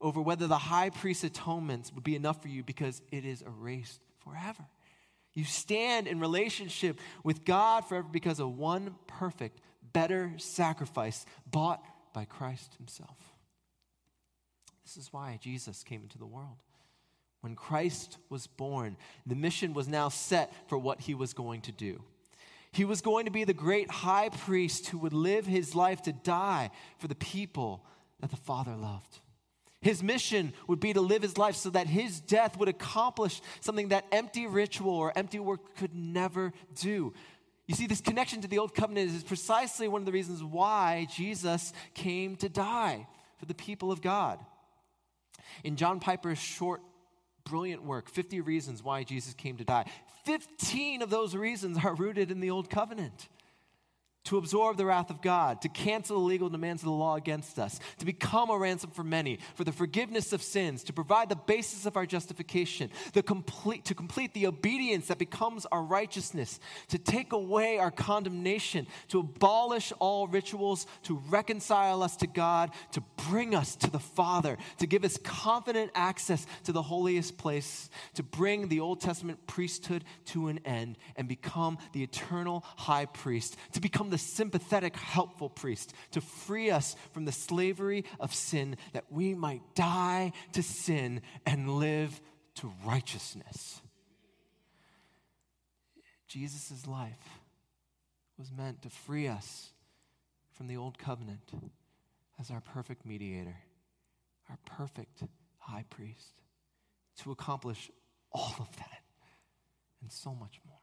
over 0.00 0.20
whether 0.20 0.46
the 0.46 0.58
high 0.58 0.90
priest's 0.90 1.24
atonements 1.24 1.92
would 1.92 2.04
be 2.04 2.16
enough 2.16 2.40
for 2.40 2.48
you 2.48 2.62
because 2.62 3.02
it 3.10 3.24
is 3.24 3.42
erased 3.42 4.00
forever. 4.22 4.64
You 5.34 5.44
stand 5.44 6.06
in 6.06 6.20
relationship 6.20 7.00
with 7.24 7.44
God 7.44 7.84
forever 7.84 8.06
because 8.10 8.38
of 8.38 8.56
one 8.56 8.94
perfect, 9.06 9.60
better 9.92 10.32
sacrifice 10.36 11.26
bought 11.50 11.82
by 12.12 12.24
Christ 12.24 12.74
Himself. 12.78 13.18
This 14.84 14.96
is 14.96 15.12
why 15.12 15.38
Jesus 15.42 15.82
came 15.82 16.02
into 16.02 16.18
the 16.18 16.26
world. 16.26 16.58
When 17.44 17.54
Christ 17.54 18.18
was 18.30 18.46
born, 18.46 18.96
the 19.26 19.34
mission 19.34 19.74
was 19.74 19.86
now 19.86 20.08
set 20.08 20.52
for 20.68 20.78
what 20.78 21.00
He 21.00 21.14
was 21.14 21.32
going 21.32 21.60
to 21.62 21.72
do. 21.72 22.02
He 22.72 22.84
was 22.84 23.00
going 23.00 23.26
to 23.26 23.30
be 23.30 23.44
the 23.44 23.54
great 23.54 23.90
high 23.90 24.30
priest 24.30 24.88
who 24.88 24.98
would 24.98 25.12
live 25.12 25.46
his 25.46 25.76
life 25.76 26.02
to 26.02 26.12
die 26.12 26.70
for 26.98 27.06
the 27.06 27.14
people 27.14 27.84
that 28.20 28.30
the 28.30 28.36
Father 28.36 28.74
loved. 28.74 29.20
His 29.80 30.02
mission 30.02 30.54
would 30.66 30.80
be 30.80 30.92
to 30.92 31.00
live 31.00 31.22
his 31.22 31.38
life 31.38 31.54
so 31.54 31.70
that 31.70 31.86
his 31.86 32.18
death 32.18 32.58
would 32.58 32.68
accomplish 32.68 33.40
something 33.60 33.90
that 33.90 34.06
empty 34.10 34.48
ritual 34.48 34.90
or 34.90 35.16
empty 35.16 35.38
work 35.38 35.76
could 35.76 35.94
never 35.94 36.52
do 36.80 37.12
you 37.66 37.74
see, 37.74 37.86
this 37.86 38.00
connection 38.00 38.42
to 38.42 38.48
the 38.48 38.58
old 38.58 38.74
covenant 38.74 39.10
is 39.10 39.22
precisely 39.22 39.88
one 39.88 40.02
of 40.02 40.06
the 40.06 40.12
reasons 40.12 40.42
why 40.42 41.06
Jesus 41.14 41.72
came 41.94 42.36
to 42.36 42.48
die 42.48 43.06
for 43.38 43.46
the 43.46 43.54
people 43.54 43.90
of 43.90 44.02
God. 44.02 44.38
In 45.62 45.76
John 45.76 45.98
Piper's 45.98 46.38
short, 46.38 46.82
brilliant 47.44 47.84
work, 47.84 48.08
50 48.08 48.40
Reasons 48.40 48.82
Why 48.82 49.04
Jesus 49.04 49.34
Came 49.34 49.56
to 49.58 49.64
Die, 49.64 49.90
15 50.24 51.02
of 51.02 51.10
those 51.10 51.36
reasons 51.36 51.78
are 51.84 51.94
rooted 51.94 52.30
in 52.30 52.40
the 52.40 52.50
old 52.50 52.70
covenant 52.70 53.28
to 54.24 54.38
absorb 54.38 54.76
the 54.76 54.86
wrath 54.86 55.10
of 55.10 55.20
God, 55.20 55.60
to 55.62 55.68
cancel 55.68 56.18
the 56.18 56.24
legal 56.24 56.48
demands 56.48 56.82
of 56.82 56.86
the 56.86 56.92
law 56.92 57.14
against 57.14 57.58
us, 57.58 57.78
to 57.98 58.06
become 58.06 58.48
a 58.48 58.56
ransom 58.56 58.90
for 58.90 59.04
many, 59.04 59.38
for 59.54 59.64
the 59.64 59.72
forgiveness 59.72 60.32
of 60.32 60.42
sins, 60.42 60.82
to 60.84 60.92
provide 60.92 61.28
the 61.28 61.36
basis 61.36 61.84
of 61.84 61.96
our 61.96 62.06
justification, 62.06 62.90
the 63.12 63.22
complete, 63.22 63.84
to 63.84 63.94
complete 63.94 64.32
the 64.32 64.46
obedience 64.46 65.08
that 65.08 65.18
becomes 65.18 65.66
our 65.66 65.82
righteousness, 65.82 66.58
to 66.88 66.98
take 66.98 67.32
away 67.32 67.78
our 67.78 67.90
condemnation, 67.90 68.86
to 69.08 69.20
abolish 69.20 69.92
all 69.98 70.26
rituals, 70.26 70.86
to 71.02 71.22
reconcile 71.28 72.02
us 72.02 72.16
to 72.16 72.26
God, 72.26 72.70
to 72.92 73.02
bring 73.28 73.54
us 73.54 73.76
to 73.76 73.90
the 73.90 73.98
Father, 73.98 74.56
to 74.78 74.86
give 74.86 75.04
us 75.04 75.18
confident 75.22 75.90
access 75.94 76.46
to 76.64 76.72
the 76.72 76.82
holiest 76.82 77.36
place, 77.36 77.90
to 78.14 78.22
bring 78.22 78.68
the 78.68 78.80
Old 78.80 79.02
Testament 79.02 79.46
priesthood 79.46 80.02
to 80.26 80.48
an 80.48 80.60
end 80.64 80.96
and 81.16 81.28
become 81.28 81.76
the 81.92 82.02
eternal 82.02 82.64
high 82.76 83.04
priest, 83.04 83.56
to 83.72 83.80
become 83.80 84.10
the 84.14 84.18
sympathetic, 84.18 84.94
helpful 84.94 85.50
priest 85.50 85.92
to 86.12 86.20
free 86.20 86.70
us 86.70 86.94
from 87.10 87.24
the 87.24 87.32
slavery 87.32 88.04
of 88.20 88.32
sin 88.32 88.76
that 88.92 89.10
we 89.10 89.34
might 89.34 89.60
die 89.74 90.30
to 90.52 90.62
sin 90.62 91.20
and 91.44 91.68
live 91.68 92.20
to 92.54 92.72
righteousness. 92.84 93.82
Jesus' 96.28 96.86
life 96.86 97.40
was 98.38 98.52
meant 98.52 98.82
to 98.82 98.88
free 98.88 99.26
us 99.26 99.72
from 100.52 100.68
the 100.68 100.76
old 100.76 100.96
covenant 100.96 101.50
as 102.38 102.52
our 102.52 102.60
perfect 102.60 103.04
mediator, 103.04 103.56
our 104.48 104.58
perfect 104.64 105.24
high 105.58 105.86
priest, 105.90 106.34
to 107.16 107.32
accomplish 107.32 107.90
all 108.30 108.54
of 108.60 108.76
that 108.76 109.02
and 110.00 110.12
so 110.12 110.32
much 110.36 110.60
more. 110.64 110.73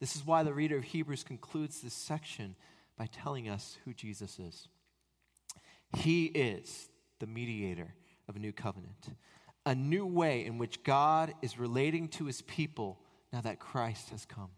This 0.00 0.16
is 0.16 0.26
why 0.26 0.42
the 0.42 0.52
reader 0.52 0.76
of 0.76 0.84
Hebrews 0.84 1.24
concludes 1.24 1.80
this 1.80 1.94
section 1.94 2.54
by 2.96 3.06
telling 3.06 3.48
us 3.48 3.78
who 3.84 3.94
Jesus 3.94 4.38
is. 4.38 4.68
He 5.96 6.26
is 6.26 6.88
the 7.18 7.26
mediator 7.26 7.94
of 8.28 8.36
a 8.36 8.38
new 8.38 8.52
covenant, 8.52 9.08
a 9.64 9.74
new 9.74 10.06
way 10.06 10.44
in 10.44 10.58
which 10.58 10.82
God 10.82 11.32
is 11.42 11.58
relating 11.58 12.08
to 12.08 12.26
his 12.26 12.42
people 12.42 13.00
now 13.32 13.40
that 13.40 13.58
Christ 13.58 14.10
has 14.10 14.24
come. 14.24 14.50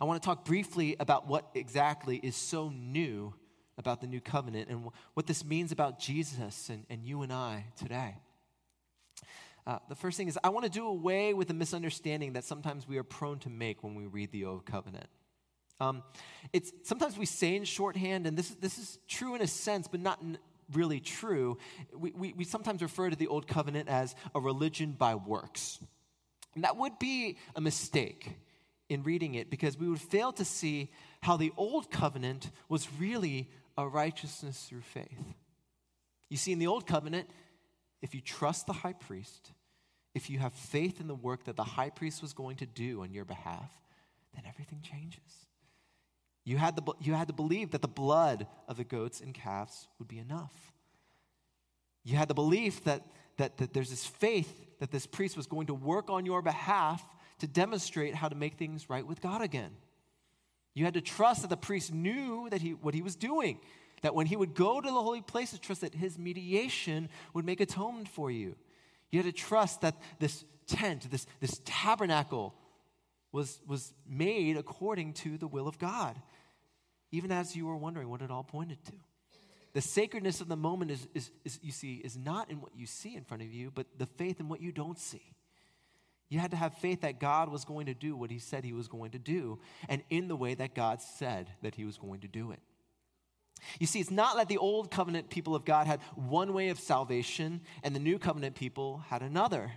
I 0.00 0.04
want 0.04 0.22
to 0.22 0.26
talk 0.26 0.44
briefly 0.44 0.96
about 1.00 1.26
what 1.26 1.50
exactly 1.54 2.16
is 2.16 2.36
so 2.36 2.68
new 2.68 3.34
about 3.78 4.00
the 4.02 4.06
new 4.06 4.20
covenant 4.20 4.68
and 4.68 4.90
what 5.14 5.26
this 5.26 5.44
means 5.44 5.72
about 5.72 5.98
Jesus 5.98 6.68
and, 6.68 6.84
and 6.90 7.02
you 7.02 7.22
and 7.22 7.32
I 7.32 7.64
today. 7.76 8.14
Uh, 9.70 9.78
the 9.88 9.94
first 9.94 10.16
thing 10.16 10.26
is, 10.26 10.36
I 10.42 10.48
want 10.48 10.64
to 10.64 10.70
do 10.70 10.84
away 10.84 11.32
with 11.32 11.46
the 11.46 11.54
misunderstanding 11.54 12.32
that 12.32 12.42
sometimes 12.42 12.88
we 12.88 12.98
are 12.98 13.04
prone 13.04 13.38
to 13.40 13.48
make 13.48 13.84
when 13.84 13.94
we 13.94 14.04
read 14.04 14.32
the 14.32 14.44
Old 14.46 14.66
Covenant. 14.66 15.06
Um, 15.78 16.02
it's 16.52 16.72
sometimes 16.82 17.16
we 17.16 17.24
say 17.24 17.54
in 17.54 17.62
shorthand, 17.62 18.26
and 18.26 18.36
this, 18.36 18.48
this 18.48 18.78
is 18.78 18.98
true 19.06 19.36
in 19.36 19.42
a 19.42 19.46
sense, 19.46 19.86
but 19.86 20.00
not 20.00 20.20
really 20.72 20.98
true. 20.98 21.56
We, 21.94 22.10
we, 22.10 22.32
we 22.32 22.42
sometimes 22.42 22.82
refer 22.82 23.10
to 23.10 23.14
the 23.14 23.28
Old 23.28 23.46
Covenant 23.46 23.88
as 23.88 24.16
a 24.34 24.40
religion 24.40 24.90
by 24.98 25.14
works. 25.14 25.78
And 26.56 26.64
that 26.64 26.76
would 26.76 26.98
be 26.98 27.38
a 27.54 27.60
mistake 27.60 28.38
in 28.88 29.04
reading 29.04 29.36
it 29.36 29.50
because 29.50 29.78
we 29.78 29.88
would 29.88 30.00
fail 30.00 30.32
to 30.32 30.44
see 30.44 30.90
how 31.22 31.36
the 31.36 31.52
Old 31.56 31.92
Covenant 31.92 32.50
was 32.68 32.88
really 32.98 33.48
a 33.78 33.86
righteousness 33.86 34.66
through 34.68 34.80
faith. 34.80 35.22
You 36.28 36.38
see, 36.38 36.50
in 36.50 36.58
the 36.58 36.66
Old 36.66 36.88
Covenant, 36.88 37.30
if 38.02 38.16
you 38.16 38.20
trust 38.20 38.66
the 38.66 38.72
high 38.72 38.94
priest, 38.94 39.52
if 40.14 40.28
you 40.28 40.38
have 40.38 40.52
faith 40.52 41.00
in 41.00 41.06
the 41.06 41.14
work 41.14 41.44
that 41.44 41.56
the 41.56 41.64
high 41.64 41.90
priest 41.90 42.22
was 42.22 42.32
going 42.32 42.56
to 42.56 42.66
do 42.66 43.02
on 43.02 43.12
your 43.12 43.24
behalf, 43.24 43.70
then 44.34 44.44
everything 44.46 44.80
changes. 44.82 45.46
You 46.44 46.56
had, 46.56 46.74
the, 46.74 46.82
you 47.00 47.14
had 47.14 47.28
to 47.28 47.34
believe 47.34 47.70
that 47.72 47.82
the 47.82 47.88
blood 47.88 48.46
of 48.66 48.76
the 48.76 48.84
goats 48.84 49.20
and 49.20 49.34
calves 49.34 49.88
would 49.98 50.08
be 50.08 50.18
enough. 50.18 50.72
You 52.02 52.16
had 52.16 52.28
the 52.28 52.34
belief 52.34 52.84
that, 52.84 53.06
that, 53.36 53.58
that 53.58 53.72
there's 53.72 53.90
this 53.90 54.06
faith 54.06 54.66
that 54.80 54.90
this 54.90 55.06
priest 55.06 55.36
was 55.36 55.46
going 55.46 55.66
to 55.66 55.74
work 55.74 56.10
on 56.10 56.24
your 56.24 56.42
behalf 56.42 57.04
to 57.38 57.46
demonstrate 57.46 58.14
how 58.14 58.28
to 58.28 58.34
make 58.34 58.54
things 58.54 58.88
right 58.88 59.06
with 59.06 59.20
God 59.20 59.42
again. 59.42 59.70
You 60.74 60.84
had 60.84 60.94
to 60.94 61.00
trust 61.00 61.42
that 61.42 61.48
the 61.48 61.56
priest 61.56 61.92
knew 61.92 62.48
that 62.50 62.62
he, 62.62 62.70
what 62.70 62.94
he 62.94 63.02
was 63.02 63.16
doing, 63.16 63.58
that 64.02 64.14
when 64.14 64.26
he 64.26 64.36
would 64.36 64.54
go 64.54 64.80
to 64.80 64.86
the 64.86 64.92
holy 64.92 65.20
place, 65.20 65.50
places, 65.50 65.58
trust 65.58 65.80
that 65.82 65.94
his 65.94 66.18
mediation 66.18 67.08
would 67.34 67.44
make 67.44 67.60
atonement 67.60 68.08
for 68.08 68.30
you. 68.30 68.56
You 69.10 69.22
had 69.22 69.26
to 69.26 69.32
trust 69.32 69.80
that 69.80 69.96
this 70.18 70.44
tent, 70.66 71.10
this, 71.10 71.26
this 71.40 71.60
tabernacle, 71.64 72.54
was, 73.32 73.60
was 73.66 73.92
made 74.08 74.56
according 74.56 75.12
to 75.14 75.38
the 75.38 75.46
will 75.46 75.68
of 75.68 75.78
God, 75.78 76.16
even 77.12 77.30
as 77.32 77.54
you 77.54 77.66
were 77.66 77.76
wondering 77.76 78.08
what 78.08 78.22
it 78.22 78.30
all 78.30 78.44
pointed 78.44 78.84
to. 78.86 78.92
The 79.72 79.80
sacredness 79.80 80.40
of 80.40 80.48
the 80.48 80.56
moment 80.56 80.90
is, 80.90 81.06
is, 81.14 81.30
is, 81.44 81.60
you 81.62 81.70
see, 81.70 81.94
is 81.96 82.16
not 82.16 82.50
in 82.50 82.60
what 82.60 82.74
you 82.74 82.86
see 82.86 83.14
in 83.14 83.22
front 83.22 83.42
of 83.42 83.52
you, 83.52 83.70
but 83.72 83.86
the 83.98 84.06
faith 84.06 84.40
in 84.40 84.48
what 84.48 84.60
you 84.60 84.72
don't 84.72 84.98
see. 84.98 85.22
You 86.28 86.38
had 86.40 86.50
to 86.52 86.56
have 86.56 86.74
faith 86.74 87.02
that 87.02 87.20
God 87.20 87.48
was 87.48 87.64
going 87.64 87.86
to 87.86 87.94
do 87.94 88.16
what 88.16 88.30
he 88.30 88.38
said 88.38 88.64
he 88.64 88.72
was 88.72 88.88
going 88.88 89.12
to 89.12 89.18
do, 89.18 89.60
and 89.88 90.02
in 90.10 90.28
the 90.28 90.36
way 90.36 90.54
that 90.54 90.74
God 90.74 91.00
said 91.00 91.50
that 91.62 91.76
he 91.76 91.84
was 91.84 91.98
going 91.98 92.20
to 92.20 92.28
do 92.28 92.50
it. 92.50 92.60
You 93.78 93.86
see, 93.86 94.00
it's 94.00 94.10
not 94.10 94.36
that 94.36 94.48
the 94.48 94.58
old 94.58 94.90
covenant 94.90 95.30
people 95.30 95.54
of 95.54 95.64
God 95.64 95.86
had 95.86 96.00
one 96.14 96.52
way 96.52 96.68
of 96.68 96.78
salvation 96.78 97.60
and 97.82 97.94
the 97.94 98.00
new 98.00 98.18
covenant 98.18 98.54
people 98.54 99.02
had 99.08 99.22
another. 99.22 99.72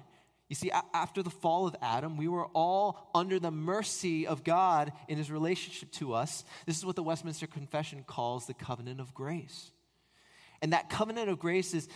You 0.50 0.56
see, 0.56 0.72
after 0.94 1.24
the 1.24 1.30
fall 1.30 1.68
of 1.68 1.76
Adam, 1.82 2.18
we 2.18 2.28
were 2.28 2.46
all 2.48 3.10
under 3.16 3.40
the 3.40 3.52
mercy 3.52 4.28
of 4.28 4.44
God 4.44 4.92
in 5.08 5.18
his 5.18 5.32
relationship 5.32 5.92
to 5.94 6.14
us. 6.14 6.44
This 6.66 6.78
is 6.78 6.86
what 6.86 6.96
the 6.96 7.04
Westminster 7.04 7.48
Confession 7.48 8.04
calls 8.06 8.46
the 8.46 8.54
covenant 8.54 9.00
of 9.00 9.14
grace. 9.14 9.72
And 10.62 10.74
that 10.74 10.90
covenant 10.90 11.30
of 11.30 11.40
grace 11.40 11.74
is 11.74 11.88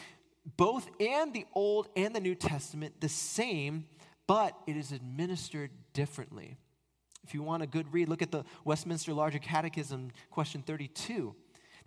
both 0.57 0.89
in 0.99 1.33
the 1.33 1.45
Old 1.53 1.89
and 1.95 2.15
the 2.15 2.19
New 2.19 2.35
Testament 2.35 2.99
the 2.99 3.09
same 3.09 3.85
but 4.27 4.57
it 4.67 4.75
is 4.75 4.91
administered 4.91 5.71
differently. 5.93 6.57
If 7.23 7.33
you 7.33 7.41
want 7.41 7.63
a 7.63 7.67
good 7.67 7.91
read, 7.93 8.09
look 8.09 8.21
at 8.21 8.31
the 8.31 8.43
Westminster 8.63 9.13
Larger 9.13 9.39
Catechism, 9.39 10.11
question 10.29 10.61
32 10.61 11.33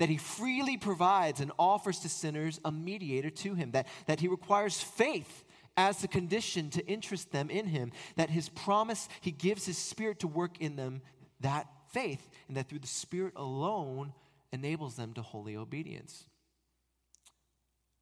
that 0.00 0.08
he 0.08 0.16
freely 0.16 0.78
provides 0.78 1.42
and 1.42 1.52
offers 1.58 1.98
to 1.98 2.08
sinners 2.08 2.58
a 2.64 2.72
mediator 2.72 3.28
to 3.28 3.54
him, 3.54 3.72
that, 3.72 3.86
that 4.06 4.18
he 4.18 4.28
requires 4.28 4.80
faith 4.80 5.44
as 5.76 5.98
the 5.98 6.08
condition 6.08 6.70
to 6.70 6.86
interest 6.86 7.32
them 7.32 7.50
in 7.50 7.66
him, 7.66 7.92
that 8.16 8.30
his 8.30 8.48
promise, 8.48 9.10
he 9.20 9.30
gives 9.30 9.66
his 9.66 9.76
spirit 9.76 10.18
to 10.20 10.26
work 10.26 10.58
in 10.58 10.76
them 10.76 11.02
that 11.40 11.66
faith, 11.92 12.30
and 12.48 12.56
that 12.56 12.66
through 12.66 12.78
the 12.78 12.86
spirit 12.86 13.34
alone 13.36 14.14
enables 14.52 14.96
them 14.96 15.12
to 15.12 15.20
holy 15.20 15.54
obedience. 15.54 16.24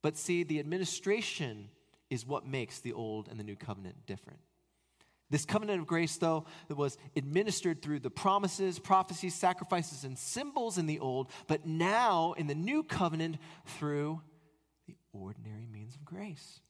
But 0.00 0.16
see, 0.16 0.44
the 0.44 0.60
administration 0.60 1.68
is 2.10 2.24
what 2.24 2.46
makes 2.46 2.78
the 2.78 2.92
old 2.92 3.26
and 3.26 3.40
the 3.40 3.44
new 3.44 3.56
covenant 3.56 4.06
different. 4.06 4.38
This 5.30 5.44
covenant 5.44 5.80
of 5.80 5.86
grace, 5.86 6.16
though, 6.16 6.46
that 6.68 6.76
was 6.76 6.96
administered 7.14 7.82
through 7.82 8.00
the 8.00 8.10
promises, 8.10 8.78
prophecies, 8.78 9.34
sacrifices, 9.34 10.04
and 10.04 10.18
symbols 10.18 10.78
in 10.78 10.86
the 10.86 11.00
old, 11.00 11.30
but 11.46 11.66
now 11.66 12.34
in 12.38 12.46
the 12.46 12.54
new 12.54 12.82
covenant 12.82 13.36
through 13.66 14.22
the 14.86 14.96
ordinary 15.12 15.66
means 15.66 15.94
of 15.94 16.04
grace 16.04 16.60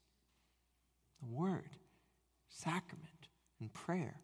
the 1.20 1.26
word, 1.26 1.70
sacrament, 2.48 3.28
and 3.60 3.72
prayer. 3.72 4.20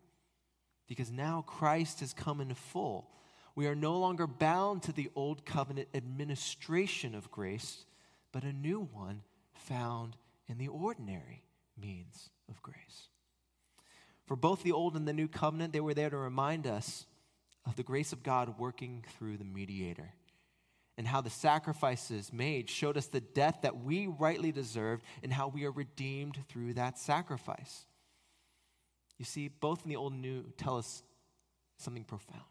Because 0.87 1.11
now 1.11 1.43
Christ 1.47 2.01
has 2.01 2.13
come 2.13 2.41
in 2.41 2.55
full. 2.55 3.11
We 3.57 3.67
are 3.67 3.75
no 3.75 3.99
longer 3.99 4.27
bound 4.27 4.83
to 4.85 4.93
the 4.93 5.11
old 5.15 5.45
covenant 5.45 5.89
administration 5.95 7.15
of 7.15 7.31
grace, 7.31 7.85
but 8.33 8.45
a 8.45 8.53
new 8.53 8.89
one 8.93 9.23
found 9.55 10.17
in 10.47 10.59
the 10.59 10.69
ordinary 10.69 11.43
means 11.81 12.31
of 12.49 12.63
grace. 12.63 13.09
For 14.27 14.37
both 14.37 14.63
the 14.63 14.73
Old 14.73 14.97
and 14.97 15.07
the 15.07 15.13
New 15.13 15.29
Covenant, 15.29 15.73
they 15.73 15.81
were 15.81 15.95
there 15.95 16.11
to 16.11 16.17
remind 16.17 16.67
us 16.67 17.07
of 17.67 17.77
the 17.77 17.83
grace 17.83 18.13
of 18.13 18.23
God 18.23 18.59
working 18.59 19.05
through 19.17 19.37
the 19.37 19.45
mediator 19.45 20.15
and 20.97 21.07
how 21.07 21.21
the 21.21 21.31
sacrifices 21.31 22.33
made 22.33 22.71
showed 22.71 22.97
us 22.97 23.07
the 23.07 23.21
death 23.21 23.59
that 23.63 23.83
we 23.83 24.07
rightly 24.07 24.53
deserved 24.53 25.05
and 25.23 25.33
how 25.33 25.49
we 25.49 25.65
are 25.65 25.73
redeemed 25.73 26.39
through 26.49 26.75
that 26.75 26.99
sacrifice. 26.99 27.85
You 29.19 29.25
see, 29.25 29.49
both 29.49 29.85
in 29.85 29.91
the 29.91 29.97
Old 29.97 30.13
and 30.13 30.23
New 30.23 30.45
tell 30.57 30.79
us 30.79 31.03
something 31.79 32.05
profound 32.05 32.43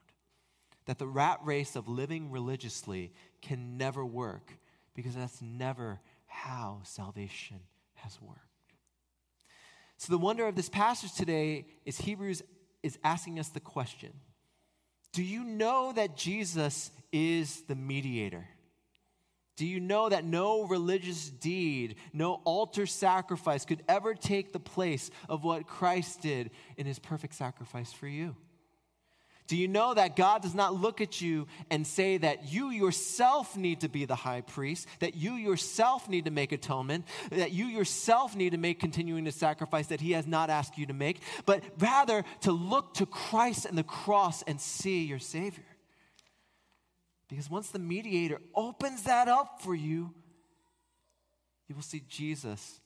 that 0.86 0.99
the 0.99 1.07
rat 1.07 1.39
race 1.43 1.75
of 1.75 1.88
living 1.88 2.29
religiously 2.29 3.13
can 3.41 3.77
never 3.77 4.05
work 4.05 4.51
because 4.93 5.15
that's 5.15 5.41
never 5.41 5.99
how 6.27 6.81
salvation 6.83 7.59
has 7.95 8.21
worked. 8.21 8.52
So, 9.97 10.12
the 10.12 10.17
wonder 10.17 10.47
of 10.47 10.56
this 10.56 10.69
passage 10.69 11.13
today 11.13 11.65
is 11.86 11.97
Hebrews 11.97 12.43
is 12.82 12.97
asking 13.03 13.39
us 13.39 13.49
the 13.49 13.60
question 13.60 14.12
Do 15.13 15.23
you 15.23 15.43
know 15.43 15.93
that 15.93 16.17
Jesus 16.17 16.91
is 17.12 17.62
the 17.62 17.75
mediator? 17.75 18.47
Do 19.56 19.67
you 19.67 19.79
know 19.79 20.10
that 20.10 20.25
no 20.25 20.65
religious 20.65 21.29
deed, 21.29 21.95
no 22.12 22.41
altar 22.43 22.88
sacrifice 22.88 23.65
could 23.65 23.84
ever 23.88 24.15
take 24.15 24.51
the 24.51 24.60
place 24.60 25.12
of 25.29 25.43
what 25.43 25.67
Christ 25.67 26.21
did 26.21 26.49
in 26.75 26.88
his 26.88 26.97
perfect 26.97 27.36
sacrifice 27.36 27.93
for 27.93 28.08
you? 28.08 28.36
Do 29.47 29.58
you 29.58 29.67
know 29.67 29.93
that 29.93 30.15
God 30.15 30.41
does 30.41 30.56
not 30.56 30.73
look 30.73 31.01
at 31.01 31.19
you 31.19 31.47
and 31.69 31.86
say 31.86 32.17
that 32.17 32.51
you 32.51 32.69
yourself 32.69 33.58
need 33.58 33.82
to 33.82 33.89
be 33.89 34.06
the 34.06 34.15
high 34.15 34.41
priest, 34.41 34.88
that 34.99 35.15
you 35.15 35.34
yourself 35.34 36.08
need 36.08 36.25
to 36.25 36.32
make 36.32 36.51
atonement, 36.51 37.06
that 37.29 37.51
you 37.51 37.65
yourself 37.65 38.36
need 38.36 38.51
to 38.51 38.58
make 38.58 38.79
continuing 38.79 39.25
the 39.25 39.32
sacrifice 39.32 39.88
that 39.88 39.99
He 39.99 40.12
has 40.12 40.25
not 40.25 40.49
asked 40.49 40.77
you 40.77 40.86
to 40.86 40.93
make, 40.93 41.19
but 41.45 41.62
rather 41.77 42.23
to 42.41 42.51
look 42.51 42.93
to 42.95 43.06
Christ 43.06 43.65
and 43.65 43.77
the 43.77 43.84
cross 43.84 44.43
and 44.43 44.60
see 44.62 45.03
your 45.03 45.19
Savior? 45.19 45.65
Because 47.27 47.49
once 47.49 47.69
the 47.69 47.79
mediator 47.79 48.39
opens 48.56 49.03
that 49.03 49.27
up 49.27 49.62
for 49.62 49.75
you, 49.75 50.13
you 51.67 51.75
will 51.75 51.82
see 51.82 52.03
Jesus 52.08 52.79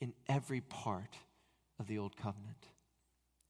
in 0.00 0.12
every 0.28 0.60
part 0.60 1.16
of 1.78 1.86
the 1.86 1.98
old 1.98 2.16
covenant. 2.16 2.66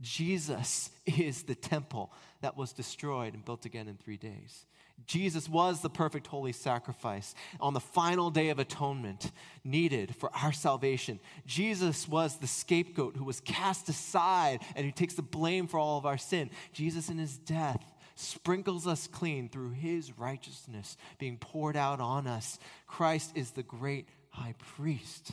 Jesus 0.05 0.91
is 1.07 1.45
the 1.45 1.55
temple 1.55 2.13
that 2.43 2.57
was 2.57 2.73
destroyed 2.73 3.33
and 3.33 3.45
built 3.45 3.65
again 3.65 3.89
in 3.89 3.97
three 3.97 4.19
days. 4.19 4.67
Jesus 5.07 5.49
was 5.49 5.81
the 5.81 5.91
perfect 5.91 6.27
holy 6.29 6.53
sacrifice 6.53 7.35
on 7.59 7.75
the 7.75 7.81
final 7.81 8.31
day 8.31 8.51
of 8.51 8.59
atonement 8.59 9.33
needed 9.65 10.15
for 10.15 10.31
our 10.37 10.53
salvation. 10.53 11.19
Jesus 11.47 12.07
was 12.07 12.37
the 12.37 12.47
scapegoat 12.47 13.17
who 13.17 13.25
was 13.25 13.41
cast 13.41 13.89
aside 13.89 14.61
and 14.77 14.85
who 14.85 14.93
takes 14.93 15.15
the 15.15 15.23
blame 15.23 15.67
for 15.67 15.79
all 15.79 15.99
of 15.99 16.07
our 16.07 16.19
sin. 16.19 16.51
Jesus, 16.73 17.09
in 17.09 17.19
his 17.19 17.39
death, 17.39 17.83
sprinkles 18.15 18.87
us 18.87 19.09
clean 19.09 19.49
through 19.49 19.73
his 19.73 20.17
righteousness 20.17 20.97
being 21.19 21.39
poured 21.39 21.77
out 21.77 22.01
on 22.01 22.27
us. 22.27 22.59
Christ 22.87 23.33
is 23.35 23.51
the 23.51 23.65
great 23.65 24.09
high 24.31 24.55
priest, 24.77 25.33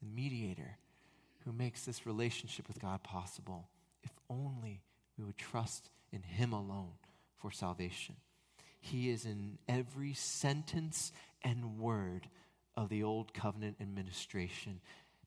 the 0.00 0.08
mediator 0.08 0.76
who 1.44 1.52
makes 1.52 1.84
this 1.84 2.06
relationship 2.06 2.68
with 2.68 2.80
God 2.80 3.02
possible. 3.02 3.66
Only 4.30 4.82
we 5.16 5.24
would 5.24 5.38
trust 5.38 5.90
in 6.12 6.22
him 6.22 6.52
alone 6.52 6.92
for 7.38 7.50
salvation. 7.50 8.16
He 8.80 9.10
is 9.10 9.24
in 9.24 9.58
every 9.68 10.14
sentence 10.14 11.12
and 11.42 11.78
word 11.78 12.28
of 12.76 12.88
the 12.88 13.02
old 13.02 13.34
covenant 13.34 13.76
administration, 13.80 14.80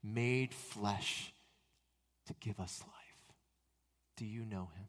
made 0.04 0.54
flesh 0.54 1.34
to 2.28 2.34
give 2.40 2.60
us 2.60 2.82
life. 2.88 3.36
Do 4.16 4.26
you 4.26 4.46
know 4.46 4.70
him? 4.76 4.88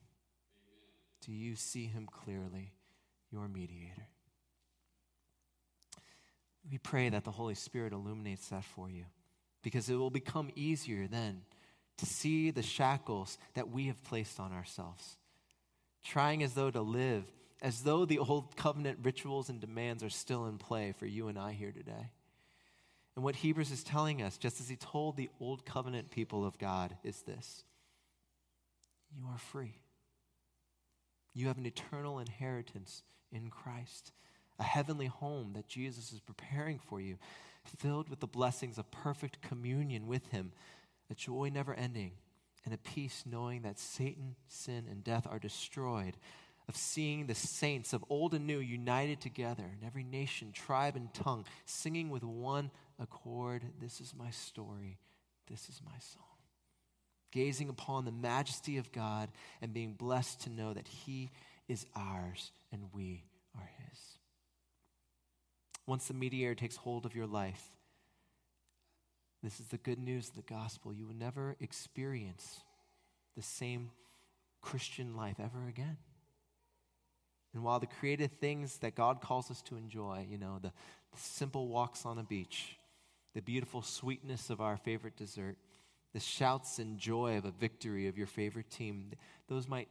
Do 1.25 1.33
you 1.33 1.57
see 1.57 1.87
him 1.87 2.07
clearly, 2.07 2.73
your 3.31 3.49
mediator? 3.49 4.09
We 6.71 6.79
pray 6.79 7.09
that 7.09 7.25
the 7.25 7.31
Holy 7.31 7.55
Spirit 7.55 7.93
illuminates 7.93 8.49
that 8.49 8.65
for 8.65 8.89
you 8.89 9.05
because 9.63 9.89
it 9.89 9.97
will 9.97 10.11
become 10.11 10.51
easier 10.55 11.09
then 11.09 11.43
to 12.03 12.07
see 12.07 12.51
the 12.51 12.63
shackles 12.63 13.39
that 13.55 13.71
we 13.71 13.87
have 13.87 14.03
placed 14.05 14.41
on 14.41 14.53
ourselves, 14.53 15.17
trying 16.05 16.43
as 16.43 16.55
though 16.55 16.71
to 16.71 16.81
live 16.81 17.25
as 17.63 17.83
though 17.83 18.05
the 18.05 18.19
old 18.19 18.57
covenant 18.57 18.99
rituals 19.05 19.49
and 19.49 19.61
demands 19.61 20.03
are 20.03 20.11
still 20.11 20.47
in 20.47 20.59
play 20.59 20.93
for 20.99 21.07
you 21.07 21.29
and 21.29 21.39
I 21.39 21.53
here 21.53 21.71
today. 21.71 22.11
And 23.15 23.25
what 23.25 23.37
Hebrews 23.37 23.71
is 23.71 23.85
telling 23.85 24.21
us, 24.21 24.37
just 24.37 24.61
as 24.61 24.69
he 24.69 24.75
told 24.75 25.17
the 25.17 25.31
old 25.41 25.65
covenant 25.65 26.11
people 26.11 26.45
of 26.45 26.59
God, 26.59 26.97
is 27.05 27.23
this 27.23 27.63
you 29.17 29.25
are 29.31 29.39
free. 29.39 29.77
You 31.35 31.47
have 31.47 31.59
an 31.59 31.67
eternal 31.67 32.19
inheritance 32.19 33.03
in 33.31 33.49
Christ, 33.49 34.11
a 34.59 34.65
heavenly 34.65 35.07
home 35.07 35.53
that 35.55 35.69
Jesus 35.69 36.13
is 36.13 36.21
preparing 36.21 36.79
for 36.79 37.01
you, 37.01 37.17
filled 37.65 38.09
with 38.09 38.19
the 38.21 38.27
blessings 38.27 38.77
of 38.77 38.91
perfect 38.91 39.41
communion 39.41 40.09
with 40.09 40.27
Him, 40.29 40.53
a 41.11 41.15
joy 41.15 41.51
never 41.53 41.75
ending, 41.75 42.13
and 42.65 42.73
a 42.73 42.79
peace 42.79 43.25
knowing 43.27 43.63
that 43.63 43.79
Satan, 43.79 44.37
sin, 44.49 44.87
and 44.91 45.03
death 45.03 45.27
are 45.29 45.39
destroyed, 45.39 46.17
of 46.69 46.77
seeing 46.77 47.27
the 47.27 47.35
saints 47.35 47.93
of 47.93 48.05
old 48.09 48.35
and 48.35 48.47
new 48.47 48.61
united 48.61 49.21
together 49.21 49.65
in 49.65 49.87
every 49.87 50.05
nation, 50.05 50.53
tribe, 50.53 50.95
and 50.97 51.13
tongue, 51.13 51.45
singing 51.65 52.09
with 52.09 52.23
one 52.23 52.71
accord 52.99 53.65
This 53.81 54.01
is 54.01 54.15
my 54.15 54.31
story, 54.31 54.99
this 55.49 55.69
is 55.69 55.81
my 55.85 55.99
song 55.99 56.23
gazing 57.33 57.69
upon 57.69 58.05
the 58.05 58.13
majesty 58.13 58.77
of 58.77 58.93
God 58.93 59.31
and 59.61 59.73
being 59.73 59.95
blessed 59.95 60.43
to 60.43 60.51
know 60.51 60.73
that 60.73 60.87
He 60.87 61.31
is 61.67 61.87
ours 61.97 62.53
and 62.71 62.83
we 62.93 63.25
are 63.57 63.69
His. 63.89 63.99
Once 65.87 66.07
the 66.07 66.15
mediator 66.15 66.55
takes 66.55 66.77
hold 66.77 67.05
of 67.05 67.17
your 67.17 67.27
life, 67.27 67.73
this 69.43 69.59
is 69.59 69.67
the 69.67 69.79
good 69.79 69.99
news 69.99 70.29
of 70.29 70.37
the 70.37 70.43
gospel. 70.43 70.93
You 70.93 71.07
will 71.07 71.15
never 71.15 71.57
experience 71.61 72.61
the 73.37 73.43
same 73.43 73.91
Christian 74.61 75.17
life 75.17 75.37
ever 75.41 75.67
again. 75.69 75.97
And 77.53 77.65
while 77.65 77.81
the 77.81 77.87
creative 77.87 78.31
things 78.41 78.79
that 78.79 78.95
God 78.95 79.21
calls 79.21 79.51
us 79.51 79.61
to 79.63 79.77
enjoy, 79.77 80.27
you 80.31 80.39
know, 80.39 80.59
the, 80.63 80.69
the 80.69 81.19
simple 81.19 81.69
walks 81.69 82.07
on 82.07 82.17
the 82.17 82.23
beach, 82.23 82.79
the 83.35 83.43
beautiful 83.43 83.83
sweetness 83.83 84.49
of 84.49 84.61
our 84.61 84.77
favorite 84.77 85.17
dessert, 85.17 85.57
the 86.15 86.21
shouts 86.21 86.79
and 86.79 86.99
joy 86.99 87.37
of 87.37 87.45
a 87.45 87.51
victory 87.51 88.07
of 88.07 88.17
your 88.17 88.27
favorite 88.27 88.71
team, 88.71 89.11
those 89.49 89.69
might 89.69 89.89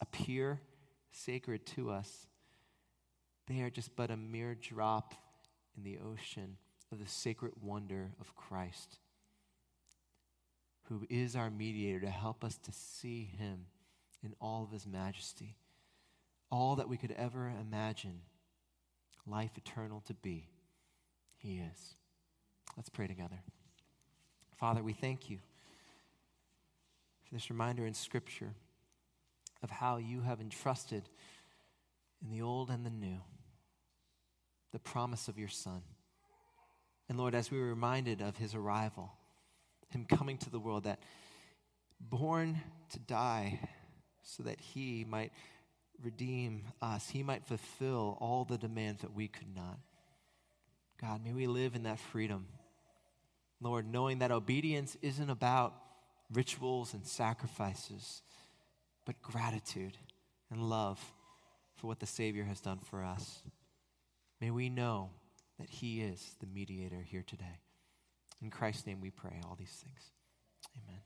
appear 0.00 0.60
sacred 1.12 1.66
to 1.66 1.90
us. 1.90 2.26
They 3.46 3.60
are 3.60 3.70
just 3.70 3.94
but 3.94 4.10
a 4.10 4.16
mere 4.16 4.54
drop 4.54 5.14
in 5.76 5.84
the 5.84 5.98
ocean 5.98 6.56
of 6.94 7.04
the 7.04 7.10
sacred 7.10 7.52
wonder 7.60 8.12
of 8.20 8.34
Christ, 8.36 8.98
who 10.84 11.04
is 11.10 11.34
our 11.34 11.50
mediator 11.50 12.00
to 12.00 12.10
help 12.10 12.44
us 12.44 12.56
to 12.58 12.72
see 12.72 13.24
him 13.38 13.66
in 14.22 14.34
all 14.40 14.62
of 14.62 14.70
his 14.70 14.86
majesty, 14.86 15.56
all 16.50 16.76
that 16.76 16.88
we 16.88 16.96
could 16.96 17.12
ever 17.12 17.52
imagine 17.60 18.20
life 19.26 19.50
eternal 19.56 20.02
to 20.06 20.14
be. 20.14 20.48
He 21.36 21.58
is. 21.58 21.96
Let's 22.76 22.88
pray 22.88 23.06
together. 23.06 23.40
Father, 24.56 24.82
we 24.82 24.92
thank 24.92 25.28
you 25.28 25.38
for 27.24 27.34
this 27.34 27.50
reminder 27.50 27.84
in 27.86 27.94
Scripture 27.94 28.54
of 29.62 29.70
how 29.70 29.96
you 29.96 30.20
have 30.20 30.40
entrusted 30.40 31.02
in 32.22 32.30
the 32.30 32.42
old 32.42 32.70
and 32.70 32.86
the 32.86 32.90
new 32.90 33.18
the 34.72 34.78
promise 34.80 35.28
of 35.28 35.38
your 35.38 35.48
Son. 35.48 35.82
And 37.08 37.18
Lord, 37.18 37.34
as 37.34 37.50
we 37.50 37.58
were 37.58 37.68
reminded 37.68 38.20
of 38.20 38.36
his 38.36 38.54
arrival, 38.54 39.12
him 39.90 40.06
coming 40.06 40.38
to 40.38 40.50
the 40.50 40.58
world, 40.58 40.84
that 40.84 41.00
born 42.00 42.60
to 42.90 42.98
die 42.98 43.60
so 44.22 44.42
that 44.42 44.60
he 44.60 45.04
might 45.08 45.32
redeem 46.02 46.64
us, 46.82 47.08
he 47.10 47.22
might 47.22 47.44
fulfill 47.44 48.16
all 48.20 48.44
the 48.44 48.58
demands 48.58 49.02
that 49.02 49.14
we 49.14 49.28
could 49.28 49.54
not. 49.54 49.78
God, 51.00 51.24
may 51.24 51.32
we 51.32 51.46
live 51.46 51.74
in 51.74 51.82
that 51.84 51.98
freedom. 51.98 52.46
Lord, 53.60 53.86
knowing 53.86 54.18
that 54.18 54.30
obedience 54.30 54.96
isn't 55.02 55.30
about 55.30 55.74
rituals 56.32 56.94
and 56.94 57.06
sacrifices, 57.06 58.22
but 59.04 59.20
gratitude 59.22 59.96
and 60.50 60.68
love 60.68 61.00
for 61.76 61.86
what 61.86 62.00
the 62.00 62.06
Savior 62.06 62.44
has 62.44 62.60
done 62.60 62.78
for 62.78 63.04
us. 63.04 63.42
May 64.40 64.50
we 64.50 64.68
know 64.68 65.10
that 65.58 65.70
He 65.70 66.00
is 66.00 66.36
the 66.40 66.46
mediator 66.46 67.02
here 67.02 67.24
today. 67.26 67.60
In 68.42 68.50
Christ's 68.50 68.86
name 68.86 69.00
we 69.00 69.10
pray 69.10 69.40
all 69.44 69.56
these 69.58 69.82
things. 69.82 70.10
Amen. 70.76 71.00